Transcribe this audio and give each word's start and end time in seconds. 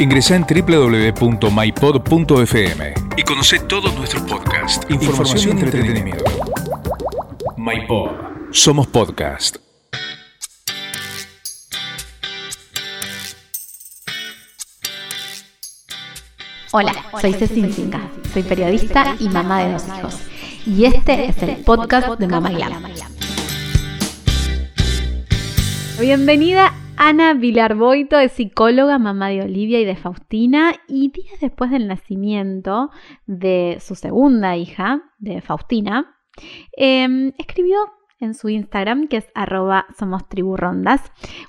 Ingresa 0.00 0.34
en 0.34 0.44
www.mypod.fm 0.44 1.54
y 3.16 3.22
conoce 3.22 3.60
todos 3.60 3.94
nuestros 3.94 4.22
podcasts, 4.24 4.84
información, 4.90 5.58
y 5.58 5.60
entretenimiento. 5.62 6.24
MyPod. 7.56 8.10
Somos 8.50 8.88
podcast. 8.88 9.58
Hola, 16.72 16.92
soy 17.20 17.34
Ceci 17.34 17.72
Cinca, 17.72 18.00
soy 18.32 18.42
periodista 18.42 19.14
y 19.20 19.28
mamá 19.28 19.62
de 19.62 19.74
dos 19.74 19.84
hijos. 19.96 20.18
Y 20.66 20.86
este 20.86 21.26
es 21.28 21.40
el 21.40 21.58
podcast 21.58 22.18
de 22.18 22.26
Mamá 22.26 22.50
Glam. 22.50 22.82
Bienvenida 26.00 26.74
Ana 26.96 27.34
Vilarboito 27.34 28.18
es 28.18 28.32
psicóloga, 28.32 28.98
mamá 28.98 29.28
de 29.28 29.42
Olivia 29.42 29.80
y 29.80 29.84
de 29.84 29.96
Faustina, 29.96 30.74
y 30.86 31.10
días 31.10 31.40
después 31.40 31.70
del 31.70 31.88
nacimiento 31.88 32.90
de 33.26 33.78
su 33.80 33.96
segunda 33.96 34.56
hija, 34.56 35.02
de 35.18 35.40
Faustina, 35.40 36.16
em, 36.76 37.32
escribió 37.36 37.78
en 38.20 38.34
su 38.34 38.48
Instagram, 38.48 39.08
que 39.08 39.18
es 39.18 39.28
arroba 39.34 39.86
somos 39.98 40.28
triburrondas, 40.28 41.02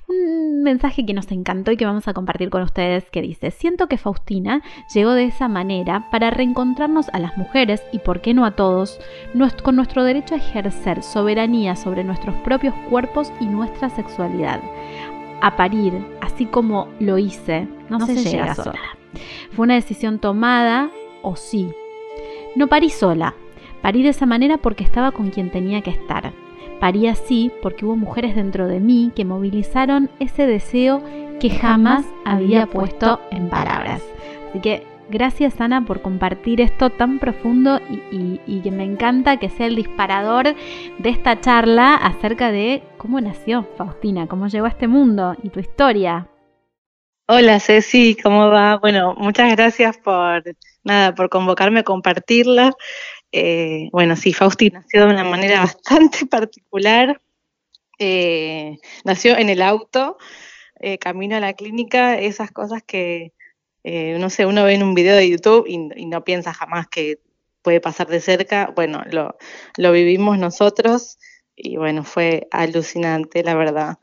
un 0.08 0.62
mensaje 0.62 1.06
que 1.06 1.14
nos 1.14 1.30
encantó 1.30 1.70
y 1.70 1.76
que 1.76 1.86
vamos 1.86 2.08
a 2.08 2.12
compartir 2.12 2.50
con 2.50 2.62
ustedes 2.62 3.08
que 3.10 3.22
dice, 3.22 3.52
siento 3.52 3.86
que 3.86 3.98
Faustina 3.98 4.62
llegó 4.92 5.12
de 5.12 5.24
esa 5.24 5.46
manera 5.48 6.08
para 6.10 6.30
reencontrarnos 6.30 7.08
a 7.10 7.20
las 7.20 7.38
mujeres 7.38 7.82
y 7.92 8.00
por 8.00 8.20
qué 8.20 8.34
no 8.34 8.44
a 8.44 8.56
todos, 8.56 8.98
con 9.62 9.76
nuestro 9.76 10.02
derecho 10.02 10.34
a 10.34 10.38
ejercer 10.38 11.02
soberanía 11.02 11.76
sobre 11.76 12.02
nuestros 12.02 12.34
propios 12.38 12.74
cuerpos 12.90 13.32
y 13.40 13.46
nuestra 13.46 13.88
sexualidad 13.88 14.60
a 15.40 15.56
parir, 15.56 15.92
así 16.20 16.46
como 16.46 16.88
lo 17.00 17.18
hice, 17.18 17.68
no, 17.88 18.04
se, 18.04 18.16
llega, 18.16 18.54
sola. 18.54 18.78
Fue 19.52 19.64
una 19.64 19.74
decisión 19.74 20.18
tomada 20.18 20.90
o 21.22 21.36
sí. 21.36 21.68
No 22.54 22.68
parí 22.68 22.90
sola, 22.90 23.34
parí 23.82 24.02
de 24.02 24.10
esa 24.10 24.26
manera 24.26 24.58
porque 24.58 24.84
estaba 24.84 25.12
con 25.12 25.30
quien 25.30 25.50
tenía 25.50 25.82
que 25.82 25.90
estar. 25.90 26.32
Parí 26.80 27.06
así 27.06 27.50
porque 27.62 27.86
hubo 27.86 27.96
mujeres 27.96 28.34
dentro 28.34 28.66
de 28.66 28.80
mí 28.80 29.12
que 29.14 29.24
movilizaron 29.24 30.10
ese 30.20 30.46
deseo 30.46 31.02
que 31.40 31.50
jamás 31.50 32.04
había 32.24 32.66
puesto 32.66 33.20
en 33.30 33.48
palabras. 33.48 34.02
Así 34.50 34.60
que 34.60 34.86
Gracias 35.08 35.60
Ana 35.60 35.84
por 35.84 36.02
compartir 36.02 36.60
esto 36.60 36.90
tan 36.90 37.20
profundo 37.20 37.80
y, 38.10 38.60
que 38.60 38.70
me 38.72 38.82
encanta 38.82 39.38
que 39.38 39.48
sea 39.48 39.66
el 39.66 39.76
disparador 39.76 40.56
de 40.98 41.10
esta 41.10 41.40
charla 41.40 41.94
acerca 41.94 42.50
de 42.50 42.82
cómo 42.96 43.20
nació 43.20 43.68
Faustina, 43.76 44.26
cómo 44.26 44.48
llegó 44.48 44.66
a 44.66 44.70
este 44.70 44.88
mundo 44.88 45.36
y 45.44 45.50
tu 45.50 45.60
historia. 45.60 46.28
Hola 47.28 47.60
Ceci, 47.60 48.16
¿cómo 48.20 48.48
va? 48.48 48.78
Bueno, 48.78 49.14
muchas 49.16 49.54
gracias 49.54 49.96
por 49.98 50.42
nada, 50.82 51.14
por 51.14 51.28
convocarme 51.28 51.80
a 51.80 51.84
compartirla. 51.84 52.72
Eh, 53.30 53.88
bueno, 53.92 54.16
sí, 54.16 54.32
Faustina 54.32 54.80
nació 54.80 55.06
de 55.06 55.12
una 55.12 55.24
manera 55.24 55.60
bastante 55.60 56.26
particular. 56.26 57.20
Eh, 58.00 58.78
nació 59.04 59.38
en 59.38 59.50
el 59.50 59.62
auto, 59.62 60.18
eh, 60.80 60.98
camino 60.98 61.36
a 61.36 61.40
la 61.40 61.54
clínica, 61.54 62.18
esas 62.18 62.50
cosas 62.50 62.82
que, 62.82 63.32
eh, 63.88 64.18
no 64.18 64.30
sé, 64.30 64.46
uno 64.46 64.64
ve 64.64 64.74
en 64.74 64.82
un 64.82 64.94
video 64.94 65.14
de 65.14 65.30
YouTube 65.30 65.64
y, 65.68 65.78
no 65.78 66.24
piensa 66.24 66.52
jamás 66.52 66.88
que 66.88 67.20
puede 67.62 67.80
pasar 67.80 68.08
de 68.08 68.18
cerca. 68.18 68.72
Bueno, 68.74 69.04
lo, 69.12 69.36
lo, 69.76 69.92
vivimos 69.92 70.40
nosotros 70.40 71.20
y 71.54 71.76
bueno, 71.76 72.02
fue 72.02 72.48
alucinante, 72.50 73.44
la 73.44 73.54
verdad. 73.54 73.98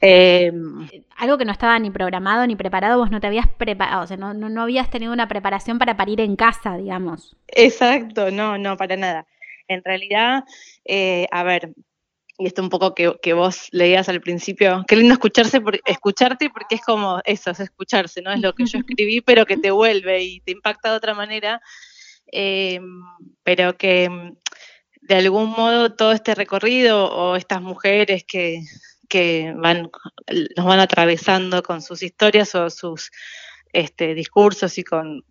Em, 0.00 0.88
Algo 1.18 1.36
que 1.36 1.44
no 1.44 1.52
estaba 1.52 1.78
ni 1.78 1.90
programado 1.90 2.46
ni 2.46 2.56
preparado, 2.56 2.96
vos 2.96 3.10
no 3.10 3.20
te 3.20 3.26
habías 3.26 3.48
preparado, 3.48 4.04
o 4.04 4.06
sea, 4.06 4.16
no, 4.16 4.32
no, 4.32 4.62
habías 4.62 4.88
tenido 4.88 5.12
una 5.12 5.28
preparación 5.28 5.78
para 5.78 5.94
parir 5.94 6.22
en 6.22 6.34
casa, 6.34 6.78
digamos. 6.78 7.36
Exacto, 7.48 8.30
no, 8.30 8.56
no, 8.56 8.78
para 8.78 8.96
nada. 8.96 9.26
En 9.68 9.84
realidad, 9.84 10.44
eh, 10.86 11.26
a 11.30 11.42
ver, 11.42 11.74
y 12.42 12.46
esto 12.46 12.60
un 12.60 12.70
poco 12.70 12.92
que, 12.94 13.32
vos 13.34 13.68
leías 13.70 14.08
al 14.08 14.20
principio, 14.20 14.84
qué 14.88 14.96
lindo 14.96 15.12
escucharse 15.12 15.60
por, 15.60 15.80
escucharte 15.84 16.50
porque 16.50 16.74
es 16.74 16.80
como 16.80 17.20
eso, 17.24 17.52
es 17.52 17.60
escucharse, 17.60 18.20
¿no? 18.20 18.32
Es 18.32 18.40
lo 18.40 18.52
que 18.52 18.66
yo 18.66 18.78
escribí, 18.84 19.20
pero 19.20 19.46
que 19.46 19.56
te 19.56 19.70
vuelve 19.70 20.24
y 20.24 20.40
te 20.40 20.50
impacta 20.50 20.90
de 20.90 20.96
otra 20.96 21.14
manera, 21.14 21.60
em, 22.26 23.00
pero 23.44 23.76
que 23.76 24.10
mm, 24.10 24.36
de 25.02 25.14
algún 25.14 25.50
modo 25.50 25.94
todo 25.94 26.10
este 26.10 26.34
recorrido 26.34 27.12
o 27.12 27.36
estas 27.36 27.62
mujeres 27.62 28.24
que, 28.24 28.60
que 29.08 29.54
van, 29.56 29.88
nos 30.56 30.66
van 30.66 30.80
atravesando 30.80 31.62
con 31.62 31.80
sus 31.80 32.02
historias 32.02 32.56
o 32.56 32.70
sus 32.70 33.12
este, 33.72 34.14
discursos 34.14 34.78
y 34.78 34.84
con 34.84 35.24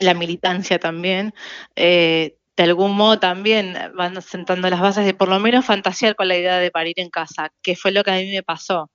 la 0.00 0.14
militancia 0.14 0.78
también, 0.78 1.34
eh, 1.74 2.36
de 2.56 2.62
algún 2.64 2.96
modo 2.96 3.18
también 3.18 3.76
van 3.94 4.20
sentando 4.22 4.70
las 4.70 4.80
bases 4.80 5.04
de 5.04 5.14
por 5.14 5.28
lo 5.28 5.38
menos 5.38 5.64
fantasear 5.64 6.16
con 6.16 6.28
la 6.28 6.36
idea 6.36 6.58
de 6.58 6.70
parir 6.70 6.98
en 6.98 7.10
casa, 7.10 7.52
que 7.62 7.76
fue 7.76 7.92
lo 7.92 8.02
que 8.02 8.10
a 8.10 8.14
mí 8.14 8.30
me 8.30 8.42
pasó. 8.42 8.90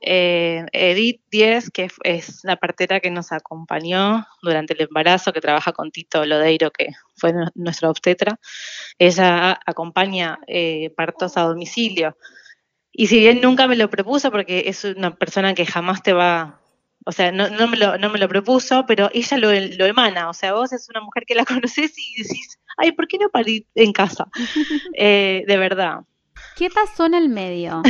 Eh, 0.00 0.66
Edith 0.72 1.22
Díez, 1.30 1.70
que 1.70 1.88
es 2.02 2.40
la 2.42 2.56
partera 2.56 3.00
que 3.00 3.10
nos 3.10 3.32
acompañó 3.32 4.26
durante 4.42 4.74
el 4.74 4.82
embarazo, 4.82 5.32
que 5.32 5.40
trabaja 5.40 5.72
con 5.72 5.92
Tito 5.92 6.26
Lodeiro, 6.26 6.70
que 6.72 6.88
fue 7.14 7.32
nuestra 7.54 7.90
obstetra, 7.90 8.38
ella 8.98 9.58
acompaña 9.64 10.38
eh, 10.48 10.90
partos 10.96 11.36
a 11.36 11.42
domicilio. 11.42 12.16
Y 12.92 13.06
si 13.06 13.20
bien 13.20 13.40
nunca 13.40 13.68
me 13.68 13.76
lo 13.76 13.88
propuso, 13.88 14.30
porque 14.30 14.64
es 14.66 14.84
una 14.84 15.14
persona 15.14 15.54
que 15.54 15.66
jamás 15.66 16.02
te 16.02 16.12
va 16.12 16.60
o 17.08 17.12
sea, 17.12 17.30
no, 17.30 17.48
no, 17.50 17.68
me, 17.68 17.76
lo, 17.76 17.98
no 17.98 18.10
me 18.10 18.18
lo 18.18 18.28
propuso, 18.28 18.84
pero 18.84 19.08
ella 19.14 19.38
lo, 19.38 19.52
lo, 19.52 19.86
emana. 19.86 20.28
O 20.28 20.34
sea, 20.34 20.54
vos 20.54 20.72
es 20.72 20.88
una 20.88 21.00
mujer 21.00 21.24
que 21.24 21.36
la 21.36 21.44
conoces 21.62 21.94
y 21.96 22.20
decís, 22.20 22.58
ay, 22.76 22.92
¿por 22.92 23.06
qué 23.08 23.18
no 23.18 23.28
parir 23.30 23.66
en 23.74 23.92
casa? 23.92 24.26
Eh, 24.98 25.44
de 25.46 25.56
verdad. 25.58 26.00
¿Qué 26.56 26.70
pasó 26.70 27.04
en 27.04 27.14
el 27.14 27.28
medio? 27.28 27.82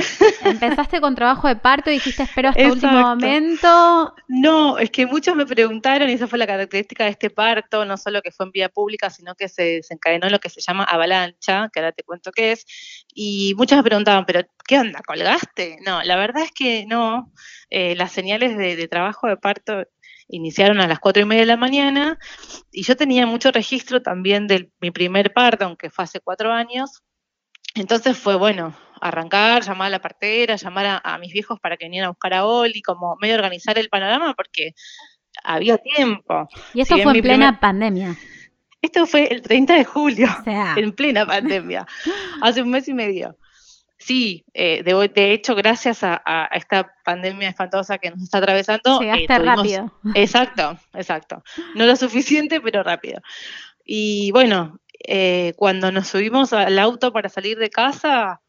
¿Empezaste 0.45 1.01
con 1.01 1.15
trabajo 1.15 1.47
de 1.47 1.55
parto 1.55 1.91
y 1.91 1.95
dijiste 1.95 2.25
espero 2.25 2.49
hasta 2.49 2.63
el 2.63 2.73
último 2.73 3.01
momento? 3.01 4.15
No, 4.27 4.79
es 4.79 4.91
que 4.91 5.07
muchos 5.07 5.37
me 5.37 5.47
preguntaron, 5.47 6.11
y 6.11 6.15
esa 6.15 6.27
fue 6.27 6.39
la 6.39 6.49
característica 6.49 7.05
de 7.05 7.11
este 7.11 7.31
parto, 7.31 7.85
no 7.85 7.97
solo 7.97 8.23
que 8.23 8.33
fue 8.33 8.47
en 8.47 8.53
vía 8.53 8.69
pública, 8.69 9.09
sino 9.09 9.37
que 9.37 9.49
se 9.49 9.63
desencadenó 9.63 10.27
en 10.27 10.33
lo 10.33 10.41
que 10.41 10.51
se 10.51 10.61
llama 10.61 10.83
avalancha, 10.83 11.71
que 11.73 11.79
ahora 11.81 11.93
te 11.93 12.03
cuento 12.03 12.33
qué 12.33 12.53
es, 12.53 12.67
y 13.15 13.55
muchos 13.57 13.79
me 13.79 13.85
preguntaban, 13.85 14.27
pero 14.27 14.41
¿qué 14.67 14.79
onda? 14.79 15.01
¿Colgaste? 15.07 15.79
No, 15.87 16.03
la 16.03 16.17
verdad 16.17 16.43
es 16.43 16.51
que 16.51 16.87
no. 16.87 17.33
Eh, 17.71 17.97
las 17.97 18.13
señales 18.13 18.57
de, 18.57 18.87
trabajo 18.89 19.27
de 19.27 19.37
parto 19.37 19.85
iniciaron 20.29 20.81
a 20.81 20.89
las 20.89 20.99
cuatro 20.99 21.23
y 21.23 21.27
media 21.27 21.43
de 21.43 21.47
la 21.47 21.57
mañana 21.57 22.19
y 22.73 22.83
yo 22.83 22.97
tenía 22.97 23.27
mucho 23.27 23.51
registro 23.53 24.03
también 24.03 24.47
de 24.47 24.71
mi 24.81 24.91
primer 24.91 25.33
parto, 25.33 25.65
aunque 25.65 25.91
fue 25.91 26.05
hace 26.05 26.21
cuatro 26.21 26.53
años, 26.53 27.03
entonces 27.75 28.17
fue 28.17 28.37
bueno, 28.37 28.75
arrancar, 29.01 29.63
llamar 29.63 29.89
a 29.89 29.91
la 29.91 30.01
partera, 30.01 30.57
llamar 30.57 31.01
a, 31.03 31.19
mis 31.19 31.33
viejos 31.33 31.61
para 31.61 31.77
que 31.77 31.85
vinieran 31.85 32.09
a 32.09 32.11
buscar 32.11 32.35
a 32.35 32.47
Oli, 32.47 32.83
como 32.83 33.17
medio 33.21 33.35
organizar 33.35 33.79
el 33.79 33.89
panorama 33.89 34.35
porque 34.35 34.73
había 35.45 35.79
tiempo. 35.79 36.49
Y 36.73 36.81
esto 36.81 36.97
fue 36.99 37.17
en 37.17 37.23
plena 37.23 37.61
pandemia. 37.61 38.17
Esto 38.81 39.07
fue 39.07 39.27
el 39.27 39.43
30 39.43 39.75
de 39.75 39.85
julio, 39.85 40.29
en 40.77 40.93
plena 40.93 41.27
pandemia, 41.27 41.87
hace 42.43 42.63
un 42.63 42.71
mes 42.71 42.89
y 42.89 42.95
medio. 42.95 43.37
Sí, 43.99 44.45
eh, 44.53 44.83
de, 44.83 45.33
hecho, 45.33 45.55
gracias 45.55 46.01
a, 46.03 46.49
esta 46.53 46.95
pandemia 47.05 47.49
espantosa 47.49 47.99
que 47.99 48.11
nos 48.11 48.23
está 48.23 48.39
atravesando. 48.39 49.01
Llegaste 49.01 49.33
eh, 49.33 49.39
rápido. 49.39 49.93
Exacto, 50.15 50.79
exacto. 50.95 51.43
No 51.75 51.87
lo 51.87 51.97
suficiente, 51.97 52.61
pero 52.61 52.83
rápido. 52.83 53.21
Y 53.85 54.31
bueno, 54.33 54.81
eh, 55.07 55.55
cuando 55.57 55.93
nos 55.93 56.09
subimos 56.09 56.53
al 56.53 56.79
auto 56.79 57.13
para 57.13 57.29
salir 57.29 57.59
de 57.59 57.71
casa, 57.71 58.43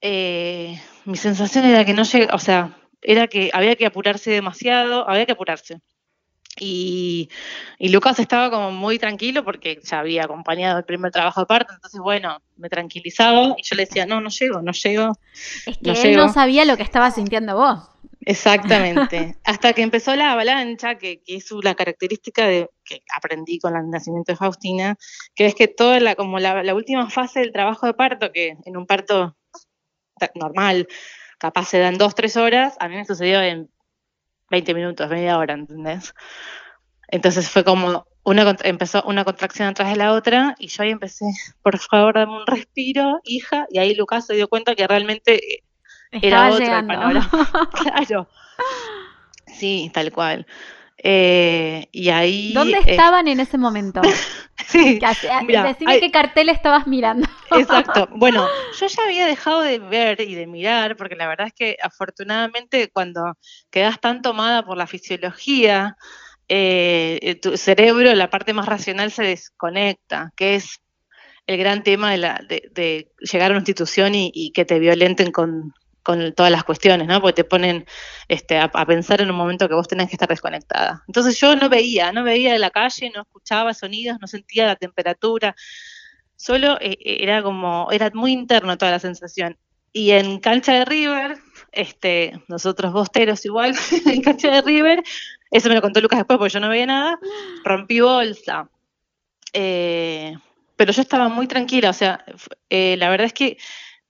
eh, 0.00 0.80
mi 1.04 1.16
sensación 1.16 1.64
era 1.64 1.84
que 1.84 1.94
no 1.94 2.02
llega, 2.02 2.34
o 2.34 2.38
sea, 2.38 2.76
era 3.00 3.26
que 3.26 3.50
había 3.52 3.76
que 3.76 3.86
apurarse 3.86 4.30
demasiado, 4.30 5.08
había 5.08 5.26
que 5.26 5.32
apurarse. 5.32 5.80
Y, 6.58 7.28
Lucas 7.80 8.18
estaba 8.18 8.50
como 8.50 8.70
muy 8.70 8.98
tranquilo 8.98 9.44
porque 9.44 9.80
ya 9.82 10.00
había 10.00 10.24
acompañado 10.24 10.78
el 10.78 10.84
primer 10.84 11.10
trabajo 11.10 11.40
de 11.40 11.46
parto, 11.46 11.74
entonces 11.74 12.00
bueno, 12.00 12.40
me 12.56 12.68
tranquilizaba 12.68 13.54
y 13.56 13.62
yo 13.62 13.76
le 13.76 13.86
decía, 13.86 14.06
no, 14.06 14.20
no 14.20 14.30
llego, 14.30 14.62
no 14.62 14.72
llego. 14.72 15.12
Es 15.66 15.78
que 15.78 16.10
él 16.10 16.16
no 16.16 16.32
sabía 16.32 16.64
lo 16.64 16.76
que 16.76 16.82
estaba 16.82 17.10
sintiendo 17.10 17.56
vos. 17.56 17.94
Exactamente. 18.26 19.36
Hasta 19.44 19.72
que 19.72 19.82
empezó 19.82 20.14
la 20.16 20.32
avalancha, 20.32 20.96
que, 20.96 21.22
es 21.26 21.50
la 21.62 21.74
característica 21.74 22.46
de, 22.46 22.70
que 22.84 23.02
aprendí 23.14 23.58
con 23.58 23.76
el 23.76 23.90
nacimiento 23.90 24.32
de 24.32 24.36
Faustina, 24.36 24.96
que 25.34 25.46
es 25.46 25.54
que 25.54 25.68
toda 25.68 26.00
la, 26.00 26.14
como 26.14 26.38
la, 26.38 26.74
última 26.74 27.10
fase 27.10 27.40
del 27.40 27.52
trabajo 27.52 27.86
de 27.86 27.94
parto, 27.94 28.32
que 28.32 28.56
en 28.64 28.76
un 28.76 28.86
parto 28.86 29.36
normal 30.34 30.88
capaz 31.38 31.66
se 31.66 31.78
dan 31.78 31.98
dos, 31.98 32.14
tres 32.14 32.36
horas, 32.36 32.76
a 32.80 32.88
mí 32.88 32.96
me 32.96 33.04
sucedió 33.04 33.42
en 33.42 33.68
20 34.54 34.74
minutos, 34.74 35.10
media 35.10 35.36
hora, 35.36 35.54
¿entendés? 35.54 36.14
Entonces 37.08 37.50
fue 37.50 37.64
como, 37.64 38.06
una 38.22 38.56
empezó 38.62 39.02
una 39.02 39.24
contracción 39.24 39.68
atrás 39.68 39.90
de 39.90 39.96
la 39.96 40.12
otra 40.12 40.54
y 40.58 40.68
yo 40.68 40.82
ahí 40.84 40.90
empecé, 40.90 41.26
por 41.62 41.76
favor, 41.78 42.14
dame 42.14 42.38
un 42.38 42.46
respiro, 42.46 43.20
hija, 43.24 43.66
y 43.70 43.78
ahí 43.78 43.94
Lucas 43.94 44.26
se 44.26 44.34
dio 44.34 44.48
cuenta 44.48 44.76
que 44.76 44.86
realmente 44.86 45.64
era 46.12 46.50
otro 46.50 46.64
el 46.64 46.86
panorama. 46.86 47.30
claro. 47.82 48.28
Sí, 49.46 49.90
tal 49.92 50.12
cual. 50.12 50.46
Eh, 51.06 51.86
y 51.92 52.08
ahí... 52.08 52.54
¿Dónde 52.54 52.78
eh, 52.78 52.82
estaban 52.86 53.28
en 53.28 53.38
ese 53.38 53.58
momento? 53.58 54.00
sí, 54.66 54.98
Mira, 55.46 55.62
Decime 55.62 55.92
hay- 55.92 56.00
qué 56.00 56.10
cartel 56.10 56.48
estabas 56.48 56.86
mirando. 56.86 57.28
Exacto. 57.54 58.08
Bueno, 58.16 58.48
yo 58.80 58.86
ya 58.86 59.02
había 59.04 59.26
dejado 59.26 59.60
de 59.60 59.78
ver 59.78 60.22
y 60.22 60.34
de 60.34 60.46
mirar, 60.46 60.96
porque 60.96 61.14
la 61.14 61.28
verdad 61.28 61.48
es 61.48 61.52
que 61.52 61.76
afortunadamente 61.82 62.88
cuando 62.90 63.34
quedas 63.70 64.00
tan 64.00 64.22
tomada 64.22 64.64
por 64.64 64.78
la 64.78 64.86
fisiología, 64.86 65.98
eh, 66.48 67.38
tu 67.42 67.58
cerebro, 67.58 68.14
la 68.14 68.30
parte 68.30 68.54
más 68.54 68.64
racional 68.64 69.10
se 69.12 69.24
desconecta, 69.24 70.32
que 70.36 70.54
es 70.54 70.80
el 71.46 71.58
gran 71.58 71.82
tema 71.82 72.12
de, 72.12 72.16
la, 72.16 72.40
de, 72.48 72.70
de 72.72 73.10
llegar 73.30 73.50
a 73.50 73.54
una 73.54 73.60
institución 73.60 74.14
y, 74.14 74.30
y 74.32 74.52
que 74.52 74.64
te 74.64 74.78
violenten 74.78 75.32
con, 75.32 75.74
con 76.04 76.34
todas 76.34 76.52
las 76.52 76.62
cuestiones, 76.62 77.08
¿no? 77.08 77.20
Porque 77.20 77.42
te 77.42 77.44
ponen 77.44 77.86
este, 78.28 78.58
a, 78.58 78.68
pensar 78.86 79.22
en 79.22 79.30
un 79.30 79.36
momento 79.36 79.68
que 79.68 79.74
vos 79.74 79.88
tenés 79.88 80.08
que 80.08 80.14
estar 80.14 80.28
desconectada. 80.28 81.02
Entonces 81.08 81.40
yo 81.40 81.56
no 81.56 81.68
veía, 81.68 82.12
no 82.12 82.22
veía 82.22 82.52
de 82.52 82.58
la 82.58 82.70
calle, 82.70 83.10
no 83.12 83.22
escuchaba 83.22 83.74
sonidos, 83.74 84.18
no 84.20 84.26
sentía 84.26 84.66
la 84.66 84.76
temperatura, 84.76 85.56
solo 86.36 86.78
eh, 86.80 86.98
eh, 87.00 87.16
era 87.20 87.42
como, 87.42 87.88
era 87.90 88.10
muy 88.14 88.32
interno 88.32 88.78
toda 88.78 88.92
la 88.92 88.98
sensación. 89.00 89.58
Y 89.92 90.10
en 90.10 90.40
cancha 90.40 90.74
de 90.74 90.84
River, 90.84 91.38
este, 91.72 92.38
nosotros 92.48 92.92
bosteros 92.92 93.44
igual, 93.46 93.74
en 94.06 94.20
cancha 94.20 94.50
de 94.50 94.60
River, 94.60 95.02
eso 95.50 95.68
me 95.70 95.74
lo 95.74 95.82
contó 95.82 96.00
Lucas 96.00 96.18
después 96.18 96.38
porque 96.38 96.52
yo 96.52 96.60
no 96.60 96.68
veía 96.68 96.86
nada, 96.86 97.18
rompí 97.64 98.00
bolsa. 98.00 98.68
Eh, 99.54 100.36
pero 100.76 100.92
yo 100.92 101.00
estaba 101.00 101.28
muy 101.28 101.46
tranquila, 101.46 101.90
o 101.90 101.94
sea, 101.94 102.24
eh, 102.68 102.96
la 102.98 103.08
verdad 103.08 103.26
es 103.26 103.32
que 103.32 103.56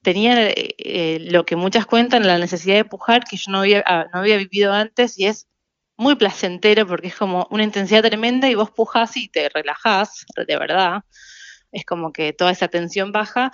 tenía 0.04 0.50
eh, 0.50 0.74
eh, 0.78 1.18
lo 1.30 1.44
que 1.44 1.56
muchas 1.56 1.86
cuentan, 1.86 2.26
la 2.26 2.38
necesidad 2.38 2.76
de 2.76 2.84
pujar, 2.84 3.24
que 3.24 3.36
yo 3.36 3.50
no 3.50 3.60
había, 3.60 3.82
ah, 3.86 4.06
no 4.12 4.20
había 4.20 4.36
vivido 4.36 4.72
antes, 4.72 5.18
y 5.18 5.26
es 5.26 5.48
muy 5.96 6.14
placentero 6.14 6.86
porque 6.86 7.08
es 7.08 7.16
como 7.16 7.48
una 7.50 7.64
intensidad 7.64 8.02
tremenda 8.02 8.48
y 8.48 8.54
vos 8.54 8.70
pujás 8.70 9.16
y 9.16 9.28
te 9.28 9.48
relajás, 9.48 10.26
de 10.36 10.56
verdad. 10.56 11.02
Es 11.72 11.84
como 11.84 12.12
que 12.12 12.32
toda 12.32 12.52
esa 12.52 12.68
tensión 12.68 13.10
baja. 13.10 13.50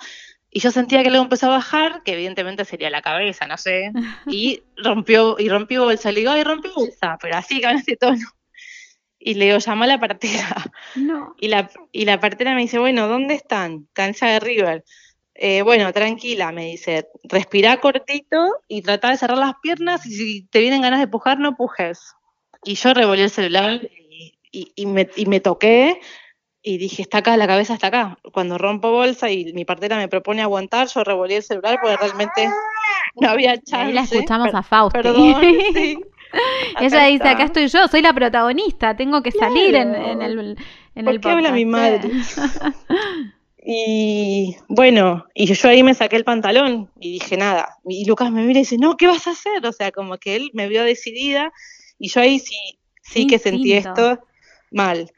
Y 0.51 0.59
yo 0.59 0.69
sentía 0.69 1.01
que 1.01 1.09
luego 1.09 1.23
empezó 1.23 1.47
a 1.47 1.57
bajar, 1.57 2.03
que 2.03 2.13
evidentemente 2.13 2.65
sería 2.65 2.89
la 2.89 3.01
cabeza, 3.01 3.47
no 3.47 3.57
sé, 3.57 3.91
y 4.27 4.63
rompió, 4.77 5.37
y 5.39 5.49
rompió 5.49 5.85
bolsa. 5.85 6.11
Le 6.11 6.19
digo, 6.19 6.31
ay, 6.31 6.43
rompió 6.43 6.73
bolsa, 6.75 7.17
pero 7.21 7.37
así, 7.37 7.61
con 7.61 7.77
ese 7.77 7.95
tono. 7.95 8.27
Y 9.17 9.35
le 9.35 9.45
digo, 9.45 9.59
llama 9.59 9.85
a 9.85 9.87
la 9.87 9.99
partera. 9.99 10.55
No. 10.95 11.35
Y 11.39 11.47
la, 11.47 11.69
y 11.91 12.05
la 12.05 12.19
partera 12.19 12.53
me 12.53 12.61
dice, 12.61 12.79
bueno, 12.79 13.07
¿dónde 13.07 13.35
están? 13.35 13.87
Cancha 13.93 14.27
de 14.27 14.39
River. 14.39 14.83
Eh, 15.43 15.63
bueno, 15.63 15.91
tranquila, 15.91 16.51
me 16.51 16.65
dice, 16.65 17.07
respirá 17.23 17.79
cortito 17.79 18.37
y 18.67 18.83
trata 18.83 19.09
de 19.09 19.17
cerrar 19.17 19.39
las 19.39 19.53
piernas 19.59 20.05
y 20.05 20.11
si 20.11 20.43
te 20.43 20.59
vienen 20.59 20.83
ganas 20.83 20.99
de 20.99 21.07
pujar, 21.07 21.39
no 21.39 21.55
pujes. 21.55 22.13
Y 22.63 22.75
yo 22.75 22.93
revolví 22.93 23.23
el 23.23 23.31
celular 23.31 23.81
y, 23.83 24.37
y- 24.51 24.71
y 24.75 24.85
me, 24.85 25.09
y 25.15 25.25
me 25.25 25.39
toqué 25.39 25.99
y 26.61 26.77
dije, 26.77 27.01
está 27.01 27.17
acá, 27.19 27.37
la 27.37 27.47
cabeza 27.47 27.73
está 27.73 27.87
acá. 27.87 28.19
Cuando 28.33 28.59
rompo 28.59 28.91
bolsa 28.91 29.31
y 29.31 29.51
mi 29.53 29.65
partera 29.65 29.97
me 29.97 30.07
propone 30.07 30.43
aguantar, 30.43 30.87
yo 30.93 31.03
revolví 31.03 31.33
el 31.33 31.41
celular 31.41 31.79
porque 31.81 31.97
realmente 31.97 32.47
no 33.19 33.29
había 33.29 33.55
chance. 33.55 33.75
ahí 33.77 33.93
la 33.93 34.01
escuchamos 34.01 34.45
Per- 34.49 34.55
a 34.57 34.61
Fausti. 34.61 34.99
Perdón, 35.01 35.41
sí. 35.73 35.97
Ella 36.79 37.05
dice, 37.05 37.27
acá 37.27 37.45
estoy 37.45 37.67
yo, 37.67 37.87
soy 37.87 38.03
la 38.03 38.13
protagonista, 38.13 38.95
tengo 38.95 39.23
que 39.23 39.31
salir 39.31 39.73
en, 39.73 39.95
en 39.95 40.21
el, 40.21 40.55
en 40.93 41.05
¿Por 41.05 41.13
el 41.15 41.19
qué 41.19 41.29
habla 41.29 41.51
mi 41.51 41.65
podcast". 41.65 42.05
madre? 42.05 42.11
Y 43.63 44.57
bueno, 44.67 45.27
y 45.35 45.53
yo 45.53 45.69
ahí 45.69 45.83
me 45.83 45.93
saqué 45.93 46.15
el 46.15 46.23
pantalón 46.23 46.89
y 46.99 47.13
dije 47.13 47.37
nada. 47.37 47.77
Y 47.85 48.05
Lucas 48.05 48.31
me 48.31 48.43
mira 48.43 48.59
y 48.59 48.63
dice, 48.63 48.77
no, 48.77 48.97
¿qué 48.97 49.07
vas 49.07 49.27
a 49.27 49.31
hacer? 49.31 49.65
O 49.65 49.71
sea, 49.71 49.91
como 49.91 50.17
que 50.17 50.35
él 50.35 50.49
me 50.53 50.67
vio 50.67 50.83
decidida 50.83 51.51
y 51.99 52.09
yo 52.09 52.21
ahí 52.21 52.39
sí, 52.39 52.79
sí 53.03 53.27
que 53.27 53.37
sentí 53.37 53.73
esto 53.73 54.19
mal. 54.71 55.11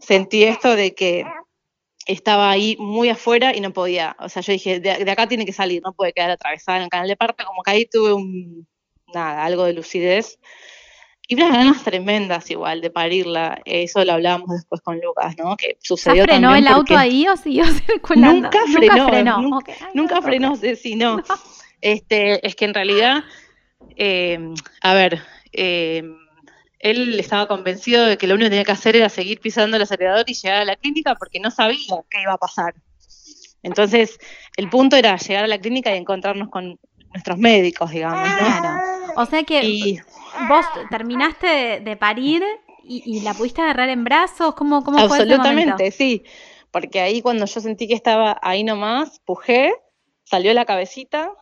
Sentí 0.00 0.44
esto 0.44 0.76
de 0.76 0.94
que 0.94 1.24
estaba 2.06 2.50
ahí 2.50 2.76
muy 2.78 3.08
afuera 3.08 3.56
y 3.56 3.60
no 3.60 3.72
podía. 3.72 4.16
O 4.20 4.28
sea, 4.28 4.42
yo 4.42 4.52
dije, 4.52 4.78
de, 4.78 5.04
de 5.04 5.10
acá 5.10 5.26
tiene 5.26 5.44
que 5.44 5.52
salir, 5.52 5.82
no 5.84 5.92
puede 5.92 6.12
quedar 6.12 6.30
atravesada 6.30 6.78
en 6.78 6.84
el 6.84 6.90
canal 6.90 7.08
de 7.08 7.16
parto. 7.16 7.44
Como 7.44 7.62
que 7.62 7.70
ahí 7.72 7.86
tuve 7.86 8.12
un, 8.12 8.68
nada, 9.12 9.44
algo 9.44 9.64
de 9.64 9.72
lucidez. 9.72 10.38
Y 11.30 11.36
unas 11.36 11.52
ganas 11.52 11.84
tremendas 11.84 12.50
igual 12.50 12.80
de 12.80 12.90
parirla. 12.90 13.60
Eso 13.64 14.04
lo 14.04 14.14
hablábamos 14.14 14.48
después 14.50 14.80
con 14.80 14.98
Lucas, 15.00 15.36
¿no? 15.38 15.56
Que 15.56 15.68
¿Ya 15.74 15.76
sucedió 15.80 16.24
frenó 16.24 16.48
también 16.48 16.66
el 16.66 16.72
auto 16.74 16.96
ahí 16.98 17.28
o 17.28 17.36
siguió 17.36 17.64
circulando? 17.86 18.42
Nunca 18.50 18.58
frenó, 18.72 18.96
Nunca 18.96 19.08
frenó. 19.08 19.38
nun- 19.38 19.54
ok. 19.54 19.68
Ay, 19.68 19.86
Nunca 19.94 20.14
no, 20.16 20.22
frenó, 20.22 20.56
sí, 20.56 20.96
no. 20.96 21.22
Este, 21.82 22.44
es 22.46 22.56
que 22.56 22.64
en 22.64 22.74
realidad, 22.74 23.22
eh, 23.96 24.38
a 24.82 24.92
ver, 24.92 25.22
eh, 25.52 26.02
él 26.80 27.18
estaba 27.20 27.46
convencido 27.46 28.04
de 28.06 28.18
que 28.18 28.26
lo 28.26 28.34
único 28.34 28.46
que 28.46 28.50
tenía 28.50 28.64
que 28.64 28.72
hacer 28.72 28.96
era 28.96 29.08
seguir 29.08 29.40
pisando 29.40 29.76
el 29.76 29.82
acelerador 29.84 30.24
y 30.26 30.34
llegar 30.34 30.62
a 30.62 30.64
la 30.64 30.74
clínica 30.76 31.14
porque 31.14 31.38
no 31.40 31.50
sabía 31.52 31.78
qué 32.10 32.22
iba 32.22 32.32
a 32.32 32.38
pasar. 32.38 32.74
Entonces, 33.62 34.18
el 34.56 34.68
punto 34.68 34.96
era 34.96 35.16
llegar 35.16 35.44
a 35.44 35.48
la 35.48 35.58
clínica 35.58 35.94
y 35.94 35.98
encontrarnos 35.98 36.48
con 36.48 36.78
nuestros 37.12 37.38
médicos, 37.38 37.90
digamos, 37.90 38.28
¿no? 38.28 38.36
Claro. 38.38 38.80
O 39.16 39.26
sea 39.26 39.42
que 39.44 39.62
Y 39.64 40.00
vos 40.48 40.64
terminaste 40.90 41.46
de, 41.46 41.80
de 41.80 41.96
parir 41.96 42.42
y, 42.82 43.02
y 43.04 43.20
la 43.20 43.34
pudiste 43.34 43.60
agarrar 43.62 43.88
en 43.88 44.04
brazos. 44.04 44.54
¿Cómo, 44.54 44.82
cómo 44.82 44.98
fue 44.98 45.18
ese 45.18 45.32
absolutamente, 45.34 45.90
sí. 45.90 46.24
Porque 46.70 47.00
ahí 47.00 47.20
cuando 47.22 47.46
yo 47.46 47.60
sentí 47.60 47.88
que 47.88 47.94
estaba 47.94 48.38
ahí 48.42 48.62
nomás, 48.64 49.20
pujé, 49.24 49.72
salió 50.24 50.52
la 50.54 50.64
cabecita, 50.64 51.32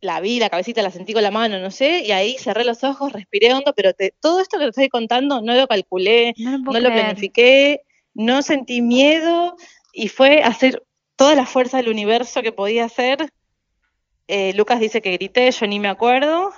la 0.00 0.20
vi, 0.20 0.38
la 0.38 0.48
cabecita 0.48 0.80
la 0.82 0.90
sentí 0.90 1.12
con 1.12 1.22
la 1.22 1.30
mano, 1.30 1.58
no 1.58 1.70
sé, 1.70 2.00
y 2.06 2.12
ahí 2.12 2.36
cerré 2.38 2.64
los 2.64 2.82
ojos, 2.84 3.12
respiré 3.12 3.52
hondo, 3.52 3.74
pero 3.74 3.92
te- 3.92 4.14
todo 4.20 4.40
esto 4.40 4.56
que 4.58 4.64
te 4.64 4.70
estoy 4.70 4.88
contando 4.88 5.42
no 5.42 5.54
lo 5.54 5.66
calculé, 5.66 6.34
No 6.38 6.80
lo 6.80 6.88
no 6.88 6.94
planifiqué, 6.94 7.82
no 8.14 8.40
sentí 8.40 8.80
miedo 8.80 9.56
y 9.92 10.08
fue 10.08 10.42
hacer 10.42 10.82
toda 11.16 11.34
la 11.34 11.44
fuerza 11.44 11.76
del 11.76 11.90
universo 11.90 12.40
que 12.40 12.52
podía 12.52 12.86
hacer. 12.86 13.30
Eh, 14.26 14.54
Lucas 14.54 14.80
dice 14.80 15.02
que 15.02 15.12
grité, 15.12 15.50
yo 15.50 15.66
ni 15.66 15.78
me 15.80 15.88
acuerdo, 15.88 16.50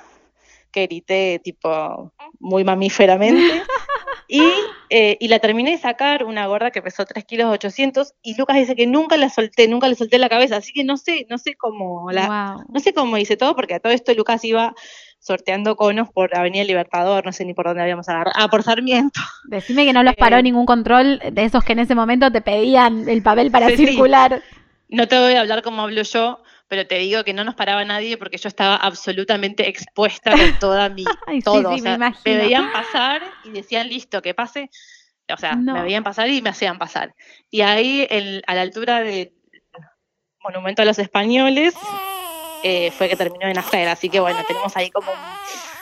que 0.72 0.86
grité 0.86 1.40
tipo 1.44 2.12
muy 2.40 2.64
mamíferamente. 2.64 3.62
y, 4.28 4.42
eh, 4.90 5.16
y 5.20 5.28
la 5.28 5.38
terminé 5.38 5.72
de 5.72 5.78
sacar, 5.78 6.24
una 6.24 6.46
gorda 6.46 6.70
que 6.70 6.80
pesó 6.82 7.04
3 7.04 7.24
kilos 7.24 7.48
800, 7.52 8.14
y 8.22 8.36
Lucas 8.36 8.56
dice 8.56 8.74
que 8.74 8.86
nunca 8.86 9.16
la 9.16 9.28
solté, 9.28 9.69
nunca 9.69 9.88
le 9.88 9.94
solté 9.94 10.19
la 10.19 10.28
cabeza, 10.30 10.56
así 10.56 10.72
que 10.72 10.84
no 10.84 10.96
sé, 10.96 11.26
no 11.28 11.36
sé 11.38 11.54
cómo 11.54 12.10
la, 12.10 12.54
Wow. 12.56 12.64
no 12.72 12.80
sé 12.80 12.94
cómo 12.94 13.19
hice 13.19 13.36
todo, 13.36 13.54
porque 13.54 13.74
a 13.74 13.80
todo 13.80 13.92
esto 13.92 14.14
Lucas 14.14 14.42
iba 14.44 14.74
sorteando 15.19 15.76
conos 15.76 16.08
por 16.10 16.36
Avenida 16.36 16.64
Libertador, 16.64 17.24
no 17.24 17.32
sé 17.32 17.44
ni 17.44 17.54
por 17.54 17.66
dónde 17.66 17.82
habíamos 17.82 18.08
agarrado. 18.08 18.32
Ah, 18.36 18.48
por 18.48 18.62
Sarmiento. 18.64 19.20
Decime 19.44 19.84
que 19.84 19.92
no 19.92 20.02
los 20.02 20.16
paró 20.16 20.38
Eh, 20.38 20.43
ningún 20.43 20.67
control 20.67 21.20
de 21.31 21.44
esos 21.44 21.62
que 21.62 21.74
en 21.74 21.79
ese 21.81 21.94
momento 21.94 22.32
te 22.32 22.41
pedían 22.41 23.08
el 23.08 23.22
papel 23.22 23.50
para 23.52 23.69
Sí, 23.69 23.76
sí. 23.76 23.84
No 24.93 25.08
te 25.08 25.19
voy 25.19 25.32
a 25.34 25.41
hablar 25.41 25.63
como 25.63 25.82
hablo 25.82 26.03
yo, 26.03 26.43
pero 26.69 26.87
te 26.87 26.96
digo 26.99 27.25
que 27.25 27.32
no 27.34 27.44
nos 27.44 27.55
paraba 27.55 27.84
nadie 27.84 28.17
porque 28.17 28.37
yo 28.39 28.49
estaba 28.49 28.77
absolutamente 28.77 29.69
expuesta 29.69 30.31
con 30.31 30.58
toda 30.61 30.89
mi 30.89 31.05
Ay, 31.27 31.41
todo. 31.41 31.58
sí, 31.61 31.65
o 31.67 31.70
me 31.72 31.81
sea, 31.81 31.94
imagino. 31.94 32.37
veían 32.39 32.72
pasar 32.72 33.22
y 33.44 33.51
decían 33.51 33.89
listo, 33.89 34.22
que 34.22 34.34
pase. 34.34 34.70
O 35.32 35.37
sea, 35.39 35.55
No. 35.56 35.75
me 35.75 35.82
veían 35.82 36.05
pasar 36.05 36.29
y 36.29 36.43
me 36.43 36.51
hacían 36.51 36.79
pasar. 36.79 37.15
Y 37.51 37.63
ahí, 37.63 38.06
a 38.46 38.55
la 38.55 38.61
altura 38.61 39.01
del 39.01 39.32
Monumento 40.44 40.82
a 40.82 40.84
los 40.84 40.99
Españoles, 40.99 41.75
eh, 42.65 42.91
fue 42.91 43.08
que 43.08 43.17
terminó 43.17 43.46
de 43.46 43.55
nacer. 43.55 43.89
Así 43.89 44.08
que 44.08 44.20
bueno, 44.20 44.41
tenemos 44.46 44.77
ahí 44.77 44.91
como 44.91 45.11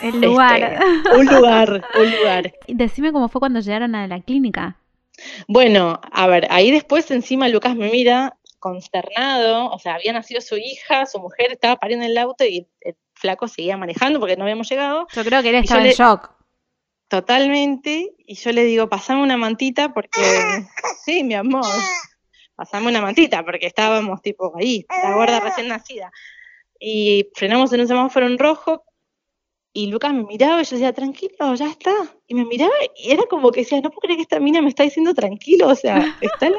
un, 0.03 0.15
El 0.15 0.21
lugar. 0.21 0.63
este, 0.75 1.17
un 1.19 1.27
lugar, 1.27 1.85
un 1.99 2.11
lugar. 2.17 2.53
Decime 2.69 3.13
cómo 3.13 3.29
fue 3.29 3.41
cuando 3.41 3.61
llegaron 3.61 3.95
a 3.95 4.07
la 4.07 4.21
clínica. 4.21 4.77
Bueno, 5.49 6.01
a 6.13 6.27
ver, 6.27 6.47
ahí 6.51 6.71
después 6.71 7.11
encima 7.11 7.49
Lucas 7.49 7.75
me 7.77 7.91
mira 7.91 8.37
consternado, 8.61 9.71
o 9.71 9.79
sea, 9.81 9.95
había 9.95 10.13
nacido 10.13 10.41
su 10.41 10.57
hija, 10.57 11.07
su 11.07 11.19
mujer 11.19 11.51
estaba 11.53 11.77
pariendo 11.77 12.05
en 12.05 12.13
el 12.13 12.19
auto 12.19 12.45
y 12.45 12.69
el 12.83 12.97
flaco 13.15 13.49
seguía 13.49 13.77
manejando 13.77 14.21
porque 14.21 14.37
no 14.37 14.45
habíamos 14.45 14.69
llegado 14.69 15.09
Yo 15.15 15.25
creo 15.25 15.43
que 15.43 15.49
él 15.49 15.55
estaba 15.57 15.81
en 15.81 15.87
le- 15.89 15.95
shock. 15.95 16.31
totalmente 17.09 18.13
y 18.19 18.35
yo 18.37 18.53
le 18.53 18.65
digo, 18.65 18.89
pasame 18.89 19.23
una 19.23 19.37
mantita 19.37 19.93
porque, 19.93 20.21
sí, 21.05 21.25
mi 21.25 21.35
amor, 21.35 21.67
pasame 22.55 22.89
una 22.89 23.01
mantita 23.01 23.45
porque 23.45 23.67
estábamos 23.67 24.23
tipo 24.23 24.53
ahí, 24.57 24.87
la 25.03 25.15
gorda 25.15 25.41
recién 25.41 25.69
nacida. 25.69 26.13
Y 26.79 27.29
frenamos 27.35 27.73
en 27.73 27.81
un 27.81 27.89
semáforo 27.89 28.27
en 28.27 28.39
rojo 28.39 28.85
y 29.73 29.87
Lucas 29.89 30.13
me 30.13 30.25
miraba 30.25 30.61
y 30.63 30.65
yo 30.65 30.77
decía, 30.77 30.93
tranquilo, 30.93 31.55
ya 31.55 31.67
está. 31.69 31.93
Y 32.27 32.35
me 32.35 32.45
miraba 32.45 32.73
y 32.97 33.11
era 33.13 33.25
como 33.29 33.51
que 33.51 33.61
decía, 33.61 33.81
no 33.81 33.91
puedo 33.91 34.01
creer 34.01 34.17
que 34.17 34.23
esta 34.23 34.41
mina 34.41 34.61
me 34.63 34.69
está 34.69 34.83
diciendo 34.83 35.13
tranquilo, 35.15 35.69
o 35.69 35.75
sea, 35.75 35.95
está 36.21 36.51
la- 36.51 36.59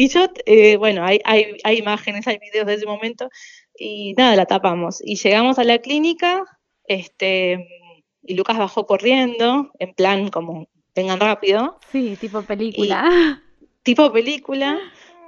Y 0.00 0.06
yo, 0.10 0.28
eh, 0.46 0.76
bueno, 0.76 1.04
hay, 1.04 1.20
hay, 1.24 1.56
hay 1.64 1.78
imágenes, 1.78 2.24
hay 2.28 2.38
videos 2.38 2.68
de 2.68 2.74
ese 2.74 2.86
momento 2.86 3.28
y 3.76 4.14
nada, 4.14 4.36
la 4.36 4.46
tapamos. 4.46 5.00
Y 5.04 5.16
llegamos 5.16 5.58
a 5.58 5.64
la 5.64 5.78
clínica, 5.78 6.44
este, 6.84 7.66
y 8.22 8.34
Lucas 8.34 8.58
bajó 8.58 8.86
corriendo, 8.86 9.72
en 9.80 9.94
plan 9.94 10.28
como, 10.28 10.68
vengan 10.94 11.18
rápido, 11.18 11.80
Sí, 11.90 12.16
tipo 12.20 12.42
película. 12.42 13.42
tipo 13.82 14.12
película, 14.12 14.78